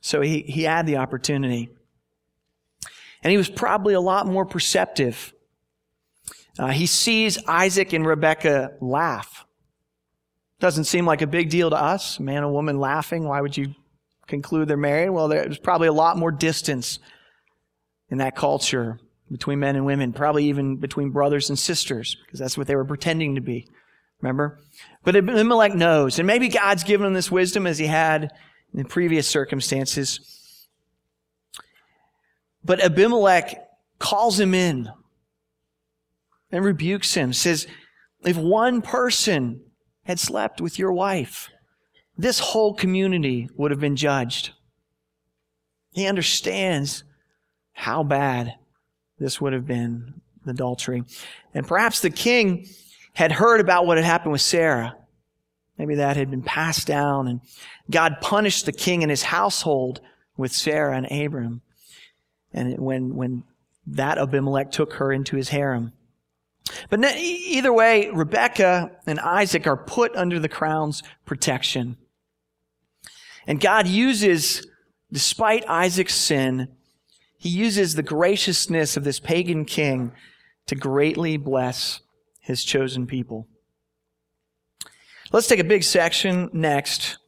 So 0.00 0.20
he, 0.20 0.40
he 0.40 0.62
had 0.62 0.86
the 0.86 0.96
opportunity. 0.96 1.70
And 3.22 3.30
he 3.30 3.36
was 3.36 3.48
probably 3.48 3.94
a 3.94 4.00
lot 4.00 4.26
more 4.26 4.44
perceptive. 4.44 5.32
Uh, 6.58 6.68
he 6.68 6.86
sees 6.86 7.38
Isaac 7.46 7.92
and 7.92 8.06
Rebecca 8.06 8.72
laugh. 8.80 9.46
Doesn't 10.60 10.84
seem 10.84 11.06
like 11.06 11.22
a 11.22 11.26
big 11.26 11.50
deal 11.50 11.70
to 11.70 11.76
us. 11.76 12.20
Man 12.20 12.42
and 12.42 12.52
woman 12.52 12.78
laughing. 12.78 13.24
Why 13.24 13.40
would 13.40 13.56
you 13.56 13.74
conclude 14.26 14.68
they're 14.68 14.76
married? 14.76 15.10
Well, 15.10 15.28
there's 15.28 15.58
probably 15.58 15.88
a 15.88 15.92
lot 15.92 16.16
more 16.16 16.32
distance 16.32 16.98
in 18.10 18.18
that 18.18 18.36
culture 18.36 18.98
between 19.30 19.58
men 19.58 19.76
and 19.76 19.86
women, 19.86 20.12
probably 20.12 20.44
even 20.44 20.76
between 20.76 21.10
brothers 21.10 21.48
and 21.48 21.58
sisters, 21.58 22.16
because 22.24 22.38
that's 22.38 22.58
what 22.58 22.66
they 22.66 22.76
were 22.76 22.84
pretending 22.84 23.34
to 23.34 23.40
be. 23.40 23.66
Remember? 24.20 24.60
But 25.02 25.16
Abimelech 25.16 25.74
knows, 25.74 26.18
and 26.18 26.26
maybe 26.26 26.48
God's 26.48 26.84
given 26.84 27.06
him 27.06 27.14
this 27.14 27.30
wisdom 27.30 27.66
as 27.66 27.78
he 27.78 27.86
had 27.86 28.32
in 28.72 28.84
previous 28.84 29.28
circumstances. 29.28 30.66
But 32.64 32.82
Abimelech 32.82 33.58
calls 33.98 34.40
him 34.40 34.54
in 34.54 34.88
and 36.50 36.64
rebukes 36.64 37.14
him, 37.14 37.32
says, 37.32 37.66
if 38.24 38.36
one 38.36 38.80
person 38.80 39.60
had 40.04 40.18
slept 40.18 40.60
with 40.60 40.78
your 40.78 40.92
wife, 40.92 41.50
this 42.16 42.38
whole 42.38 42.74
community 42.74 43.48
would 43.56 43.70
have 43.70 43.80
been 43.80 43.96
judged. 43.96 44.52
He 45.92 46.06
understands 46.06 47.04
how 47.74 48.02
bad 48.02 48.54
this 49.18 49.40
would 49.40 49.52
have 49.52 49.66
been 49.66 50.20
adultery. 50.46 51.04
And 51.52 51.66
perhaps 51.66 52.00
the 52.00 52.10
king 52.10 52.66
had 53.12 53.32
heard 53.32 53.60
about 53.60 53.86
what 53.86 53.98
had 53.98 54.06
happened 54.06 54.32
with 54.32 54.40
Sarah. 54.40 54.96
Maybe 55.76 55.96
that 55.96 56.16
had 56.16 56.30
been 56.30 56.42
passed 56.42 56.86
down 56.86 57.28
and 57.28 57.40
God 57.90 58.16
punished 58.20 58.64
the 58.64 58.72
king 58.72 59.02
and 59.02 59.10
his 59.10 59.24
household 59.24 60.00
with 60.36 60.52
Sarah 60.52 60.96
and 60.96 61.10
Abram. 61.10 61.62
And 62.52 62.78
when, 62.78 63.14
when 63.14 63.44
that 63.86 64.18
Abimelech 64.18 64.70
took 64.70 64.94
her 64.94 65.12
into 65.12 65.36
his 65.36 65.48
harem. 65.48 65.92
But 66.88 67.04
either 67.04 67.72
way, 67.72 68.08
Rebecca 68.10 68.92
and 69.06 69.20
Isaac 69.20 69.66
are 69.66 69.76
put 69.76 70.16
under 70.16 70.38
the 70.38 70.48
crown's 70.48 71.02
protection. 71.26 71.96
And 73.46 73.60
God 73.60 73.86
uses, 73.86 74.66
despite 75.12 75.68
Isaac's 75.68 76.14
sin, 76.14 76.68
he 77.44 77.50
uses 77.50 77.94
the 77.94 78.02
graciousness 78.02 78.96
of 78.96 79.04
this 79.04 79.20
pagan 79.20 79.66
king 79.66 80.12
to 80.66 80.74
greatly 80.74 81.36
bless 81.36 82.00
his 82.40 82.64
chosen 82.64 83.06
people. 83.06 83.46
Let's 85.30 85.46
take 85.46 85.58
a 85.58 85.64
big 85.64 85.82
section 85.82 86.48
next 86.54 87.18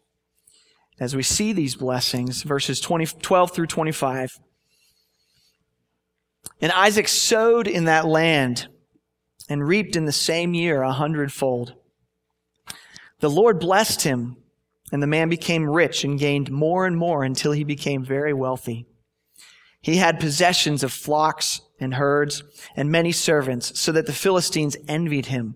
as 0.99 1.14
we 1.14 1.23
see 1.23 1.52
these 1.52 1.75
blessings, 1.75 2.44
verses 2.44 2.80
20, 2.80 3.04
12 3.20 3.50
through 3.50 3.66
25. 3.66 4.40
And 6.62 6.73
Isaac 6.73 7.08
sowed 7.08 7.68
in 7.68 7.85
that 7.85 8.06
land 8.06 8.68
and 9.50 9.68
reaped 9.68 9.96
in 9.96 10.06
the 10.06 10.12
same 10.12 10.54
year 10.54 10.80
a 10.80 10.92
hundredfold. 10.92 11.75
The 13.20 13.28
Lord 13.28 13.61
blessed 13.61 14.04
him, 14.04 14.38
and 14.90 15.02
the 15.02 15.06
man 15.06 15.28
became 15.28 15.68
rich 15.68 16.04
and 16.04 16.18
gained 16.18 16.50
more 16.50 16.87
and 16.87 16.96
more 16.96 17.23
until 17.23 17.52
he 17.52 17.64
became 17.64 18.02
very 18.02 18.32
wealthy. 18.32 18.87
He 19.87 19.99
had 19.99 20.19
possessions 20.19 20.83
of 20.83 20.93
flocks 20.93 21.61
and 21.78 21.95
herds 21.95 22.43
and 22.75 22.90
many 22.90 23.12
servants, 23.12 23.78
so 23.78 23.93
that 23.93 24.07
the 24.07 24.12
Philistines 24.12 24.76
envied 24.88 25.26
him. 25.26 25.55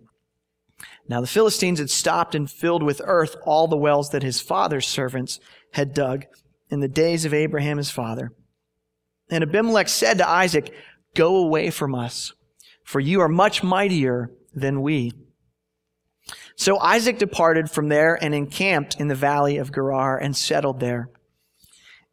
Now 1.09 1.21
the 1.21 1.27
Philistines 1.27 1.81
had 1.81 1.91
stopped 1.91 2.37
and 2.37 2.49
filled 2.49 2.85
with 2.85 3.03
earth 3.05 3.35
all 3.45 3.67
the 3.67 3.77
wells 3.77 4.11
that 4.11 4.23
his 4.23 4.41
father's 4.41 4.87
servants 4.87 5.41
had 5.73 5.95
dug 5.95 6.27
in 6.71 6.79
the 6.79 6.87
days 6.87 7.25
of 7.25 7.35
Abraham 7.35 7.77
his 7.77 7.91
father. 7.91 8.31
And 9.33 9.43
Abimelech 9.43 9.89
said 9.89 10.19
to 10.19 10.29
Isaac, 10.29 10.73
Go 11.17 11.35
away 11.35 11.71
from 11.71 11.93
us, 11.97 12.33
for 12.85 13.01
you 13.01 13.21
are 13.23 13.29
much 13.29 13.65
mightier 13.65 14.31
than 14.55 14.81
we. 14.81 15.11
So 16.55 16.79
Isaac 16.79 17.19
departed 17.19 17.69
from 17.69 17.89
there 17.89 18.17
and 18.23 18.33
encamped 18.33 19.01
in 19.01 19.09
the 19.09 19.17
valley 19.17 19.57
of 19.57 19.73
Gerar 19.75 20.17
and 20.17 20.37
settled 20.37 20.79
there. 20.79 21.11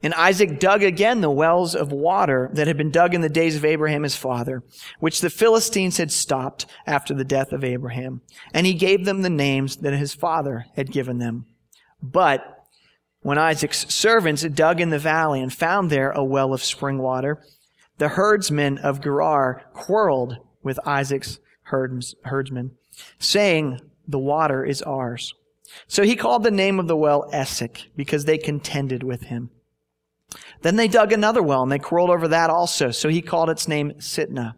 And 0.04 0.14
Isaac 0.14 0.60
dug 0.60 0.84
again 0.84 1.22
the 1.22 1.32
wells 1.32 1.74
of 1.74 1.92
water 1.92 2.50
that 2.54 2.68
had 2.68 2.78
been 2.78 2.92
dug 2.92 3.16
in 3.16 3.22
the 3.22 3.30
days 3.30 3.56
of 3.56 3.66
Abraham 3.66 4.04
his 4.04 4.16
father, 4.16 4.64
which 5.00 5.22
the 5.22 5.30
Philistines 5.30 5.98
had 5.98 6.12
stopped 6.12 6.68
after 6.86 7.16
the 7.16 7.24
death 7.24 7.52
of 7.52 7.64
Abraham. 7.64 8.22
And 8.54 8.68
he 8.68 8.76
gave 8.76 9.06
them 9.06 9.24
the 9.24 9.30
names 9.30 9.78
that 9.78 9.94
his 9.94 10.14
father 10.14 10.68
had 10.76 10.92
given 10.92 11.18
them. 11.18 11.46
But 12.02 12.68
when 13.22 13.40
Isaac's 13.40 13.92
servants 13.94 14.44
dug 14.44 14.80
in 14.80 14.92
the 14.92 15.00
valley 15.00 15.42
and 15.42 15.52
found 15.52 15.90
there 15.90 16.12
a 16.12 16.24
well 16.24 16.54
of 16.54 16.64
spring 16.64 17.00
water, 17.00 17.44
the 17.98 18.10
herdsmen 18.10 18.78
of 18.78 19.02
Gerar 19.02 19.64
quarreled 19.74 20.38
with 20.62 20.80
Isaac's 20.86 21.40
herdsmen, 21.64 22.72
saying, 23.18 23.82
The 24.08 24.20
water 24.20 24.64
is 24.64 24.84
ours. 24.84 25.34
So 25.88 26.04
he 26.04 26.16
called 26.16 26.44
the 26.44 26.52
name 26.52 26.80
of 26.80 26.88
the 26.88 26.96
well 26.96 27.28
Esek, 27.34 27.88
because 27.96 28.26
they 28.26 28.38
contended 28.38 29.02
with 29.02 29.24
him. 29.24 29.50
Then 30.62 30.76
they 30.76 30.88
dug 30.88 31.12
another 31.12 31.42
well 31.42 31.64
and 31.64 31.72
they 31.72 31.80
quarreled 31.80 32.10
over 32.10 32.28
that 32.28 32.50
also. 32.50 32.92
So 32.92 33.10
he 33.10 33.22
called 33.22 33.50
its 33.50 33.68
name 33.68 33.94
Sitnah. 33.94 34.56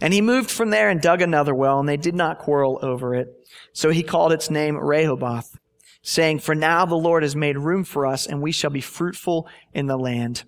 And 0.00 0.12
he 0.12 0.20
moved 0.20 0.50
from 0.50 0.70
there 0.70 0.90
and 0.90 1.00
dug 1.00 1.22
another 1.22 1.54
well 1.54 1.80
and 1.80 1.88
they 1.88 1.96
did 1.96 2.14
not 2.14 2.38
quarrel 2.38 2.78
over 2.82 3.14
it. 3.14 3.28
So 3.72 3.90
he 3.90 4.02
called 4.02 4.32
its 4.32 4.50
name 4.50 4.76
Rehoboth, 4.76 5.58
saying, 6.02 6.40
For 6.40 6.54
now 6.54 6.84
the 6.84 6.94
Lord 6.94 7.22
has 7.22 7.34
made 7.34 7.56
room 7.56 7.84
for 7.84 8.06
us 8.06 8.26
and 8.26 8.42
we 8.42 8.52
shall 8.52 8.70
be 8.70 8.80
fruitful 8.80 9.48
in 9.72 9.86
the 9.86 9.98
land. 9.98 10.44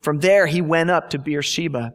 From 0.00 0.20
there 0.20 0.46
he 0.46 0.62
went 0.62 0.90
up 0.90 1.10
to 1.10 1.18
Beersheba 1.18 1.92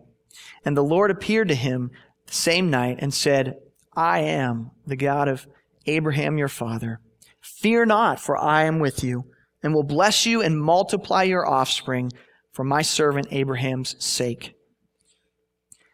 and 0.64 0.78
the 0.78 0.84
Lord 0.84 1.10
appeared 1.10 1.48
to 1.48 1.56
him 1.56 1.92
the 2.28 2.34
same 2.34 2.70
night 2.70 2.98
and 3.00 3.14
said, 3.14 3.56
I 3.96 4.20
am 4.20 4.72
the 4.86 4.96
God 4.96 5.28
of 5.28 5.48
Abraham 5.88 6.38
your 6.38 6.48
father. 6.48 7.00
Fear 7.42 7.86
not, 7.88 8.20
for 8.20 8.38
I 8.38 8.64
am 8.64 8.80
with 8.80 9.04
you 9.04 9.26
and 9.66 9.74
will 9.74 9.84
bless 9.84 10.28
you 10.28 10.44
and 10.44 10.62
multiply 10.62 11.24
your 11.24 11.44
offspring 11.44 12.12
for 12.54 12.64
my 12.64 12.84
servant 12.84 13.26
Abraham's 13.32 13.96
sake. 13.98 14.54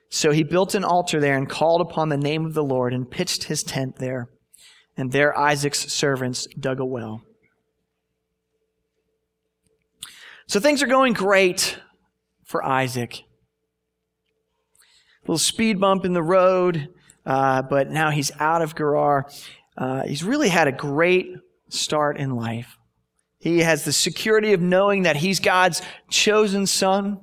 So 0.10 0.32
he 0.32 0.44
built 0.44 0.76
an 0.76 0.84
altar 0.84 1.22
there 1.22 1.38
and 1.38 1.50
called 1.50 1.80
upon 1.80 2.10
the 2.10 2.18
name 2.18 2.46
of 2.46 2.54
the 2.54 2.66
Lord 2.66 2.94
and 2.94 3.10
pitched 3.10 3.46
his 3.46 3.64
tent 3.64 3.96
there. 3.96 4.28
And 4.98 5.14
there 5.14 5.40
Isaac's 5.40 5.90
servants 5.90 6.48
dug 6.60 6.82
a 6.82 6.86
well. 6.86 7.22
So 10.48 10.60
things 10.60 10.84
are 10.84 10.88
going 10.88 11.14
great 11.14 11.80
for 12.44 12.62
Isaac. 12.66 13.20
A 13.20 15.32
little 15.32 15.38
speed 15.38 15.80
bump 15.80 16.04
in 16.04 16.12
the 16.12 16.22
road, 16.22 16.90
uh, 17.26 17.62
but 17.62 17.90
now 17.90 18.10
he's 18.10 18.34
out 18.38 18.62
of 18.62 18.76
Gerar. 18.76 19.30
Uh, 19.78 20.04
he's 20.04 20.26
really 20.26 20.50
had 20.50 20.68
a 20.68 20.74
great 20.74 21.28
start 21.70 22.18
in 22.18 22.32
life. 22.32 22.76
He 23.42 23.62
has 23.62 23.84
the 23.84 23.92
security 23.92 24.54
of 24.54 24.62
knowing 24.62 25.02
that 25.02 25.16
he's 25.16 25.40
God's 25.40 25.82
chosen 26.12 26.68
son. 26.68 27.22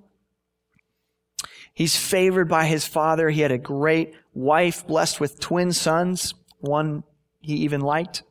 He's 1.72 1.96
favored 1.96 2.48
by 2.48 2.66
his 2.66 2.84
father. 2.84 3.30
He 3.30 3.40
had 3.40 3.52
a 3.52 3.58
great 3.58 4.14
wife, 4.34 4.84
blessed 4.84 5.20
with 5.20 5.38
twin 5.38 5.72
sons, 5.72 6.34
one 6.58 7.04
he 7.40 7.54
even 7.58 7.80
liked. 7.80 8.24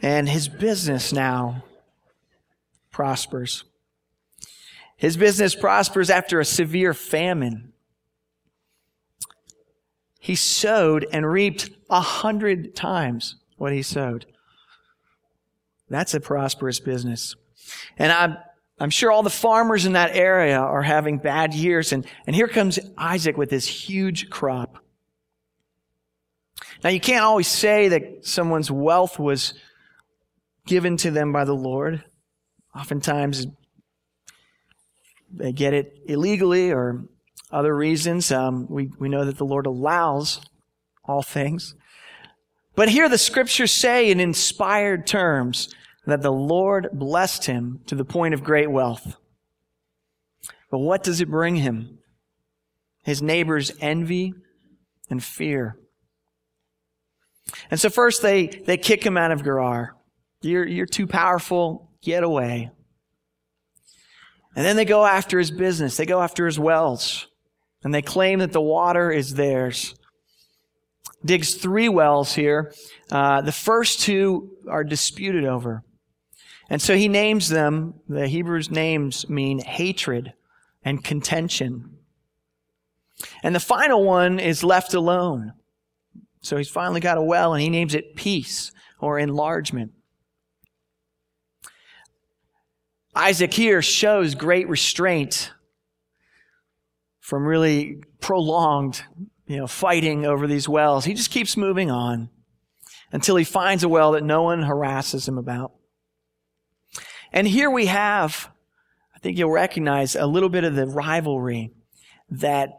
And 0.00 0.28
his 0.28 0.46
business 0.46 1.12
now 1.12 1.64
prospers. 2.92 3.64
His 4.96 5.16
business 5.16 5.56
prospers 5.56 6.08
after 6.08 6.38
a 6.38 6.44
severe 6.44 6.94
famine. 6.94 7.72
He 10.20 10.36
sowed 10.36 11.04
and 11.12 11.28
reaped 11.28 11.68
a 11.90 12.00
hundred 12.00 12.76
times 12.76 13.36
what 13.56 13.72
he 13.72 13.82
sowed. 13.82 14.26
That's 15.88 16.14
a 16.14 16.20
prosperous 16.20 16.80
business. 16.80 17.36
And 17.96 18.12
I'm, 18.12 18.36
I'm 18.78 18.90
sure 18.90 19.10
all 19.10 19.22
the 19.22 19.30
farmers 19.30 19.86
in 19.86 19.92
that 19.92 20.14
area 20.14 20.58
are 20.58 20.82
having 20.82 21.18
bad 21.18 21.54
years. 21.54 21.92
And, 21.92 22.06
and 22.26 22.34
here 22.34 22.48
comes 22.48 22.78
Isaac 22.98 23.36
with 23.36 23.50
this 23.50 23.66
huge 23.66 24.28
crop. 24.30 24.78
Now, 26.82 26.90
you 26.90 27.00
can't 27.00 27.24
always 27.24 27.48
say 27.48 27.88
that 27.88 28.26
someone's 28.26 28.70
wealth 28.70 29.18
was 29.18 29.54
given 30.66 30.96
to 30.98 31.10
them 31.10 31.32
by 31.32 31.44
the 31.44 31.54
Lord. 31.54 32.04
Oftentimes, 32.74 33.46
they 35.32 35.52
get 35.52 35.72
it 35.72 35.98
illegally 36.06 36.72
or 36.72 37.04
other 37.50 37.74
reasons. 37.74 38.30
Um, 38.32 38.66
we, 38.68 38.90
we 38.98 39.08
know 39.08 39.24
that 39.24 39.38
the 39.38 39.44
Lord 39.44 39.66
allows 39.66 40.40
all 41.04 41.22
things. 41.22 41.75
But 42.76 42.90
here 42.90 43.08
the 43.08 43.18
scriptures 43.18 43.72
say 43.72 44.10
in 44.10 44.20
inspired 44.20 45.06
terms 45.06 45.74
that 46.06 46.22
the 46.22 46.30
Lord 46.32 46.90
blessed 46.92 47.46
him 47.46 47.80
to 47.86 47.94
the 47.94 48.04
point 48.04 48.34
of 48.34 48.44
great 48.44 48.70
wealth. 48.70 49.16
But 50.70 50.78
what 50.78 51.02
does 51.02 51.20
it 51.20 51.30
bring 51.30 51.56
him? 51.56 51.98
His 53.02 53.22
neighbors' 53.22 53.72
envy 53.80 54.34
and 55.08 55.24
fear. 55.24 55.78
And 57.70 57.80
so 57.80 57.88
first 57.88 58.22
they, 58.22 58.46
they 58.46 58.76
kick 58.76 59.04
him 59.04 59.16
out 59.16 59.32
of 59.32 59.42
Gerar. 59.42 59.96
You're, 60.42 60.66
you're 60.66 60.86
too 60.86 61.06
powerful. 61.06 61.90
Get 62.02 62.22
away. 62.22 62.70
And 64.54 64.64
then 64.64 64.76
they 64.76 64.84
go 64.84 65.04
after 65.06 65.38
his 65.38 65.50
business. 65.50 65.96
They 65.96 66.06
go 66.06 66.20
after 66.20 66.46
his 66.46 66.58
wells. 66.58 67.26
And 67.82 67.94
they 67.94 68.02
claim 68.02 68.40
that 68.40 68.52
the 68.52 68.60
water 68.60 69.10
is 69.10 69.34
theirs 69.34 69.94
digs 71.26 71.54
three 71.54 71.88
wells 71.88 72.34
here. 72.34 72.72
Uh, 73.10 73.42
the 73.42 73.52
first 73.52 74.00
two 74.00 74.50
are 74.68 74.84
disputed 74.84 75.44
over. 75.44 75.82
And 76.68 76.82
so 76.82 76.96
he 76.96 77.08
names 77.08 77.48
them, 77.48 77.94
the 78.08 78.26
Hebrews' 78.26 78.70
names 78.70 79.28
mean 79.28 79.60
hatred 79.60 80.32
and 80.82 81.02
contention. 81.04 81.98
And 83.42 83.54
the 83.54 83.60
final 83.60 84.04
one 84.04 84.40
is 84.40 84.64
left 84.64 84.94
alone. 84.94 85.52
So 86.40 86.56
he's 86.56 86.68
finally 86.68 87.00
got 87.00 87.18
a 87.18 87.22
well 87.22 87.54
and 87.54 87.62
he 87.62 87.70
names 87.70 87.94
it 87.94 88.16
peace 88.16 88.72
or 89.00 89.18
enlargement. 89.18 89.92
Isaac 93.14 93.54
here 93.54 93.80
shows 93.80 94.34
great 94.34 94.68
restraint 94.68 95.52
from 97.20 97.46
really 97.46 98.02
prolonged 98.20 99.02
you 99.46 99.56
know, 99.56 99.66
fighting 99.66 100.26
over 100.26 100.46
these 100.46 100.68
wells. 100.68 101.04
He 101.04 101.14
just 101.14 101.30
keeps 101.30 101.56
moving 101.56 101.90
on 101.90 102.30
until 103.12 103.36
he 103.36 103.44
finds 103.44 103.84
a 103.84 103.88
well 103.88 104.12
that 104.12 104.24
no 104.24 104.42
one 104.42 104.62
harasses 104.62 105.28
him 105.28 105.38
about. 105.38 105.72
And 107.32 107.46
here 107.46 107.70
we 107.70 107.86
have, 107.86 108.50
I 109.14 109.18
think 109.18 109.38
you'll 109.38 109.50
recognize 109.50 110.16
a 110.16 110.26
little 110.26 110.48
bit 110.48 110.64
of 110.64 110.74
the 110.74 110.86
rivalry 110.86 111.72
that 112.30 112.70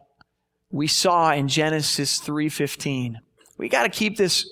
we 0.70 0.88
saw 0.88 1.32
in 1.32 1.48
Genesis 1.48 2.20
3:15. 2.20 3.16
We 3.58 3.70
got 3.70 3.84
to 3.84 3.90
keep 3.90 4.18
this 4.18 4.50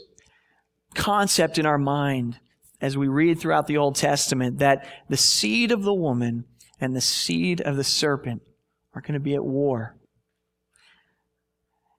concept 0.94 1.58
in 1.58 1.66
our 1.66 1.78
mind 1.78 2.40
as 2.80 2.98
we 2.98 3.08
read 3.08 3.40
throughout 3.40 3.68
the 3.68 3.78
Old 3.78 3.96
Testament 3.96 4.60
that 4.60 4.88
the 5.10 5.18
seed 5.18 5.72
of 5.72 5.84
the 5.84 5.94
woman 5.94 6.46
and 6.80 6.96
the 6.96 7.02
seed 7.02 7.62
of 7.62 7.76
the 7.76 7.84
serpent 7.84 8.42
are 8.94 9.02
going 9.02 9.14
to 9.14 9.20
be 9.20 9.36
at 9.36 9.44
war. 9.44 9.98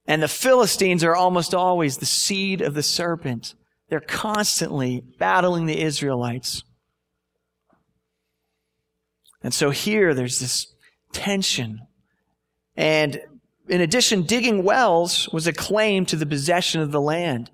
And 0.07 0.23
the 0.23 0.29
Philistines 0.29 1.03
are 1.03 1.17
almost 1.17 1.55
always 1.55 1.99
the 1.99 2.07
seed 2.07 2.61
of 2.61 2.75
the 2.75 2.83
serpent. 2.83 3.55
They're 3.89 4.01
constantly 4.01 5.03
battling 5.19 5.67
the 5.67 5.81
Israelites. 5.81 6.63
And 9.43 9.53
so 9.53 9.71
here 9.71 10.15
there's 10.15 10.39
this 10.39 10.75
tension. 11.13 11.81
And 12.77 13.21
in 13.69 13.81
addition, 13.81 14.23
digging 14.23 14.63
wells 14.63 15.29
was 15.33 15.47
a 15.47 15.53
claim 15.53 16.07
to 16.07 16.17
the 16.17 16.27
possession 16.27 16.81
of 16.81 16.93
the 16.93 17.01
land. 17.01 17.51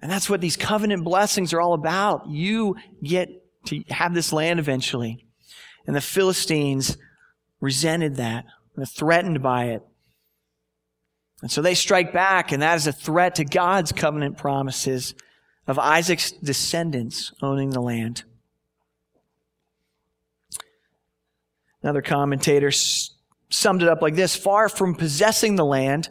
And 0.00 0.10
that's 0.10 0.30
what 0.30 0.40
these 0.40 0.56
covenant 0.56 1.04
blessings 1.04 1.52
are 1.52 1.60
all 1.60 1.74
about. 1.74 2.28
You 2.28 2.76
get 3.02 3.28
to 3.66 3.82
have 3.88 4.14
this 4.14 4.32
land 4.32 4.60
eventually. 4.60 5.26
And 5.86 5.96
the 5.96 6.00
Philistines 6.00 6.96
resented 7.60 8.16
that. 8.16 8.44
They're 8.76 8.86
threatened 8.86 9.42
by 9.42 9.66
it. 9.66 9.82
And 11.40 11.50
so 11.50 11.62
they 11.62 11.74
strike 11.74 12.12
back, 12.12 12.50
and 12.50 12.62
that 12.62 12.76
is 12.76 12.86
a 12.86 12.92
threat 12.92 13.36
to 13.36 13.44
God's 13.44 13.92
covenant 13.92 14.36
promises 14.36 15.14
of 15.66 15.78
Isaac's 15.78 16.32
descendants 16.32 17.32
owning 17.42 17.70
the 17.70 17.80
land. 17.80 18.24
Another 21.82 22.02
commentator 22.02 22.72
summed 23.50 23.82
it 23.82 23.88
up 23.88 24.02
like 24.02 24.16
this 24.16 24.34
Far 24.34 24.68
from 24.68 24.94
possessing 24.94 25.54
the 25.54 25.64
land, 25.64 26.08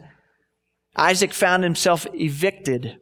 Isaac 0.96 1.32
found 1.32 1.62
himself 1.62 2.06
evicted 2.14 2.98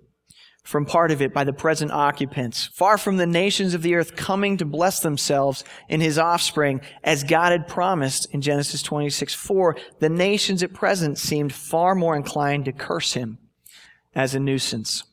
from 0.66 0.84
part 0.84 1.12
of 1.12 1.22
it 1.22 1.32
by 1.32 1.44
the 1.44 1.52
present 1.52 1.92
occupants, 1.92 2.66
far 2.66 2.98
from 2.98 3.18
the 3.18 3.26
nations 3.26 3.72
of 3.72 3.82
the 3.82 3.94
earth 3.94 4.16
coming 4.16 4.56
to 4.56 4.64
bless 4.64 4.98
themselves 4.98 5.62
in 5.88 6.00
his 6.00 6.18
offspring, 6.18 6.80
as 7.04 7.22
God 7.22 7.52
had 7.52 7.68
promised 7.68 8.26
in 8.34 8.40
Genesis 8.40 8.82
26 8.82 9.32
4, 9.32 9.76
the 10.00 10.08
nations 10.08 10.64
at 10.64 10.74
present 10.74 11.18
seemed 11.18 11.54
far 11.54 11.94
more 11.94 12.16
inclined 12.16 12.64
to 12.64 12.72
curse 12.72 13.12
him 13.12 13.38
as 14.12 14.34
a 14.34 14.40
nuisance. 14.40 15.04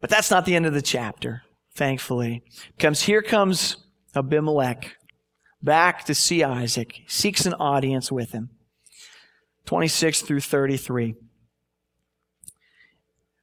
But 0.00 0.10
that's 0.10 0.32
not 0.32 0.44
the 0.44 0.56
end 0.56 0.66
of 0.66 0.74
the 0.74 0.82
chapter, 0.82 1.42
thankfully. 1.76 2.42
Comes 2.80 3.02
here 3.02 3.22
comes 3.22 3.76
Abimelech 4.16 4.96
back 5.62 6.04
to 6.06 6.14
see 6.14 6.42
Isaac, 6.42 7.02
seeks 7.06 7.46
an 7.46 7.54
audience 7.54 8.10
with 8.10 8.32
him. 8.32 8.50
26 9.66 10.22
through 10.22 10.40
33. 10.40 11.14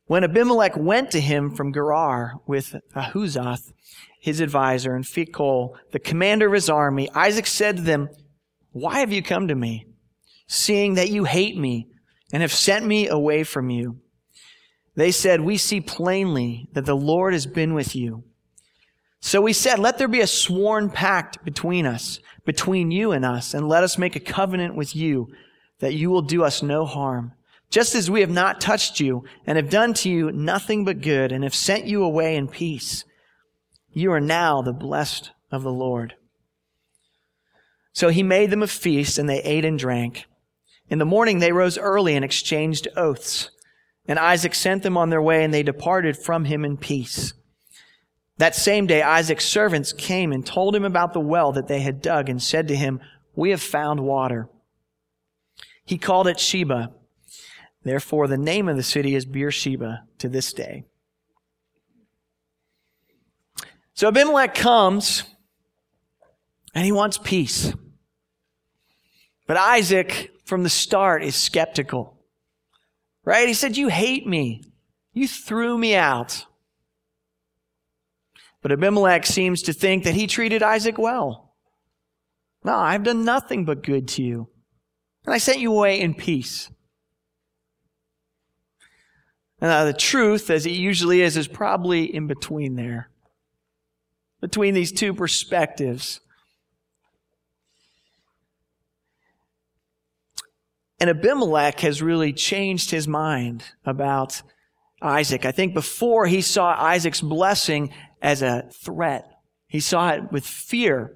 When 0.09 0.23
Abimelech 0.23 0.75
went 0.75 1.11
to 1.11 1.21
him 1.21 1.51
from 1.51 1.71
Gerar 1.71 2.39
with 2.47 2.75
Ahuzzath, 2.95 3.71
his 4.19 4.39
advisor, 4.39 4.95
and 4.95 5.05
Phicol, 5.05 5.75
the 5.91 5.99
commander 5.99 6.47
of 6.47 6.53
his 6.53 6.67
army, 6.67 7.11
Isaac 7.13 7.45
said 7.45 7.77
to 7.77 7.83
them, 7.83 8.09
Why 8.71 9.01
have 9.01 9.13
you 9.13 9.21
come 9.21 9.47
to 9.49 9.53
me, 9.53 9.85
seeing 10.47 10.95
that 10.95 11.11
you 11.11 11.25
hate 11.25 11.55
me 11.59 11.89
and 12.33 12.41
have 12.41 12.51
sent 12.51 12.87
me 12.87 13.07
away 13.07 13.43
from 13.43 13.69
you? 13.69 13.99
They 14.95 15.11
said, 15.11 15.41
We 15.41 15.57
see 15.57 15.79
plainly 15.79 16.67
that 16.73 16.87
the 16.87 16.95
Lord 16.95 17.33
has 17.33 17.45
been 17.45 17.75
with 17.75 17.95
you. 17.95 18.23
So 19.19 19.41
we 19.41 19.53
said, 19.53 19.77
let 19.77 19.99
there 19.99 20.07
be 20.07 20.21
a 20.21 20.27
sworn 20.27 20.89
pact 20.89 21.45
between 21.45 21.85
us, 21.85 22.19
between 22.45 22.89
you 22.89 23.11
and 23.11 23.23
us, 23.23 23.53
and 23.53 23.69
let 23.69 23.83
us 23.83 23.99
make 23.99 24.15
a 24.15 24.19
covenant 24.19 24.73
with 24.73 24.95
you 24.95 25.27
that 25.81 25.93
you 25.93 26.09
will 26.09 26.23
do 26.23 26.43
us 26.43 26.63
no 26.63 26.83
harm. 26.83 27.33
Just 27.69 27.93
as 27.93 28.09
we 28.09 28.21
have 28.21 28.31
not 28.31 28.59
touched 28.59 28.99
you 28.99 29.25
and 29.45 29.55
have 29.55 29.69
done 29.69 29.93
to 29.95 30.09
you 30.09 30.31
nothing 30.31 30.85
but 30.85 31.01
good 31.01 31.31
and 31.31 31.43
have 31.43 31.53
sent 31.53 31.85
you 31.85 32.03
away 32.03 32.35
in 32.35 32.47
peace. 32.47 33.05
You 33.91 34.11
are 34.11 34.19
now 34.19 34.61
the 34.61 34.73
blessed 34.73 35.31
of 35.51 35.63
the 35.63 35.71
Lord. 35.71 36.15
So 37.93 38.09
he 38.09 38.23
made 38.23 38.49
them 38.49 38.63
a 38.63 38.67
feast 38.67 39.19
and 39.19 39.29
they 39.29 39.41
ate 39.43 39.65
and 39.65 39.77
drank. 39.77 40.25
In 40.89 40.97
the 40.97 41.05
morning 41.05 41.39
they 41.39 41.51
rose 41.51 41.77
early 41.77 42.15
and 42.15 42.25
exchanged 42.25 42.87
oaths. 42.95 43.51
And 44.07 44.17
Isaac 44.17 44.55
sent 44.55 44.81
them 44.81 44.97
on 44.97 45.11
their 45.11 45.21
way 45.21 45.43
and 45.43 45.53
they 45.53 45.61
departed 45.61 46.17
from 46.17 46.45
him 46.45 46.65
in 46.65 46.77
peace. 46.77 47.33
That 48.37 48.55
same 48.55 48.87
day 48.87 49.03
Isaac's 49.03 49.45
servants 49.45 49.93
came 49.93 50.31
and 50.31 50.45
told 50.45 50.75
him 50.75 50.85
about 50.85 51.13
the 51.13 51.19
well 51.19 51.51
that 51.51 51.67
they 51.67 51.81
had 51.81 52.01
dug 52.01 52.29
and 52.29 52.41
said 52.41 52.67
to 52.69 52.75
him, 52.75 53.01
We 53.35 53.51
have 53.51 53.61
found 53.61 53.99
water. 53.99 54.49
He 55.85 55.97
called 55.97 56.27
it 56.27 56.37
Shibah. 56.37 56.93
Therefore 57.83 58.27
the 58.27 58.37
name 58.37 58.67
of 58.67 58.75
the 58.75 58.83
city 58.83 59.15
is 59.15 59.25
Beersheba 59.25 60.03
to 60.17 60.29
this 60.29 60.53
day. 60.53 60.83
So 63.93 64.07
Abimelech 64.07 64.55
comes 64.55 65.23
and 66.73 66.85
he 66.85 66.91
wants 66.91 67.17
peace. 67.17 67.73
But 69.47 69.57
Isaac, 69.57 70.31
from 70.45 70.63
the 70.63 70.69
start, 70.69 71.23
is 71.23 71.35
skeptical. 71.35 72.17
Right? 73.25 73.47
He 73.47 73.53
said, 73.53 73.77
You 73.77 73.87
hate 73.87 74.27
me. 74.27 74.63
You 75.13 75.27
threw 75.27 75.77
me 75.77 75.95
out. 75.95 76.45
But 78.61 78.71
Abimelech 78.71 79.25
seems 79.25 79.63
to 79.63 79.73
think 79.73 80.03
that 80.03 80.15
he 80.15 80.27
treated 80.27 80.61
Isaac 80.61 80.97
well. 80.97 81.55
No, 82.63 82.75
I've 82.75 83.03
done 83.03 83.25
nothing 83.25 83.65
but 83.65 83.83
good 83.83 84.07
to 84.09 84.23
you. 84.23 84.49
And 85.25 85.33
I 85.33 85.37
sent 85.37 85.59
you 85.59 85.73
away 85.73 85.99
in 85.99 86.13
peace. 86.13 86.69
And 89.61 89.71
uh, 89.71 89.85
the 89.85 89.93
truth, 89.93 90.49
as 90.49 90.65
it 90.65 90.71
usually 90.71 91.21
is, 91.21 91.35
is 91.35 91.47
probably 91.47 92.03
in 92.03 92.27
between 92.27 92.75
there 92.75 93.09
between 94.41 94.73
these 94.73 94.91
two 94.91 95.13
perspectives. 95.13 96.21
And 100.99 101.09
Abimelech 101.09 101.79
has 101.81 102.01
really 102.01 102.33
changed 102.33 102.91
his 102.91 103.07
mind 103.07 103.63
about 103.85 104.41
Isaac. 105.01 105.45
I 105.45 105.51
think 105.51 105.73
before 105.73 106.27
he 106.27 106.41
saw 106.41 106.75
Isaac's 106.77 107.21
blessing 107.21 107.93
as 108.21 108.41
a 108.41 108.69
threat. 108.73 109.29
He 109.67 109.79
saw 109.79 110.09
it 110.11 110.31
with 110.31 110.45
fear. 110.45 111.13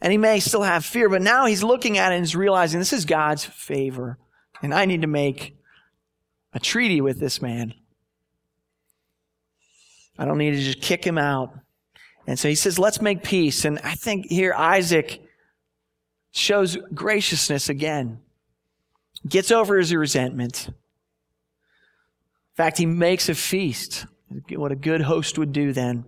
And 0.00 0.12
he 0.12 0.18
may 0.18 0.38
still 0.38 0.62
have 0.62 0.84
fear, 0.84 1.08
but 1.08 1.22
now 1.22 1.46
he's 1.46 1.64
looking 1.64 1.98
at 1.98 2.12
it 2.12 2.16
and 2.16 2.24
he's 2.24 2.36
realizing 2.36 2.78
this 2.78 2.92
is 2.92 3.06
God's 3.06 3.44
favor. 3.44 4.18
And 4.62 4.74
I 4.74 4.84
need 4.84 5.00
to 5.00 5.08
make 5.08 5.56
a 6.54 6.60
treaty 6.60 7.00
with 7.00 7.18
this 7.18 7.42
man. 7.42 7.74
I 10.16 10.24
don't 10.24 10.38
need 10.38 10.52
to 10.52 10.60
just 10.60 10.80
kick 10.80 11.04
him 11.04 11.18
out. 11.18 11.52
And 12.26 12.38
so 12.38 12.48
he 12.48 12.54
says, 12.54 12.78
let's 12.78 13.02
make 13.02 13.22
peace. 13.22 13.64
And 13.64 13.78
I 13.80 13.94
think 13.94 14.26
here 14.30 14.54
Isaac 14.54 15.20
shows 16.30 16.78
graciousness 16.94 17.68
again, 17.68 18.20
gets 19.28 19.50
over 19.50 19.76
his 19.76 19.92
resentment. 19.94 20.68
In 20.68 20.74
fact, 22.56 22.78
he 22.78 22.86
makes 22.86 23.28
a 23.28 23.34
feast, 23.34 24.06
what 24.50 24.72
a 24.72 24.76
good 24.76 25.02
host 25.02 25.38
would 25.38 25.52
do 25.52 25.72
then. 25.72 26.04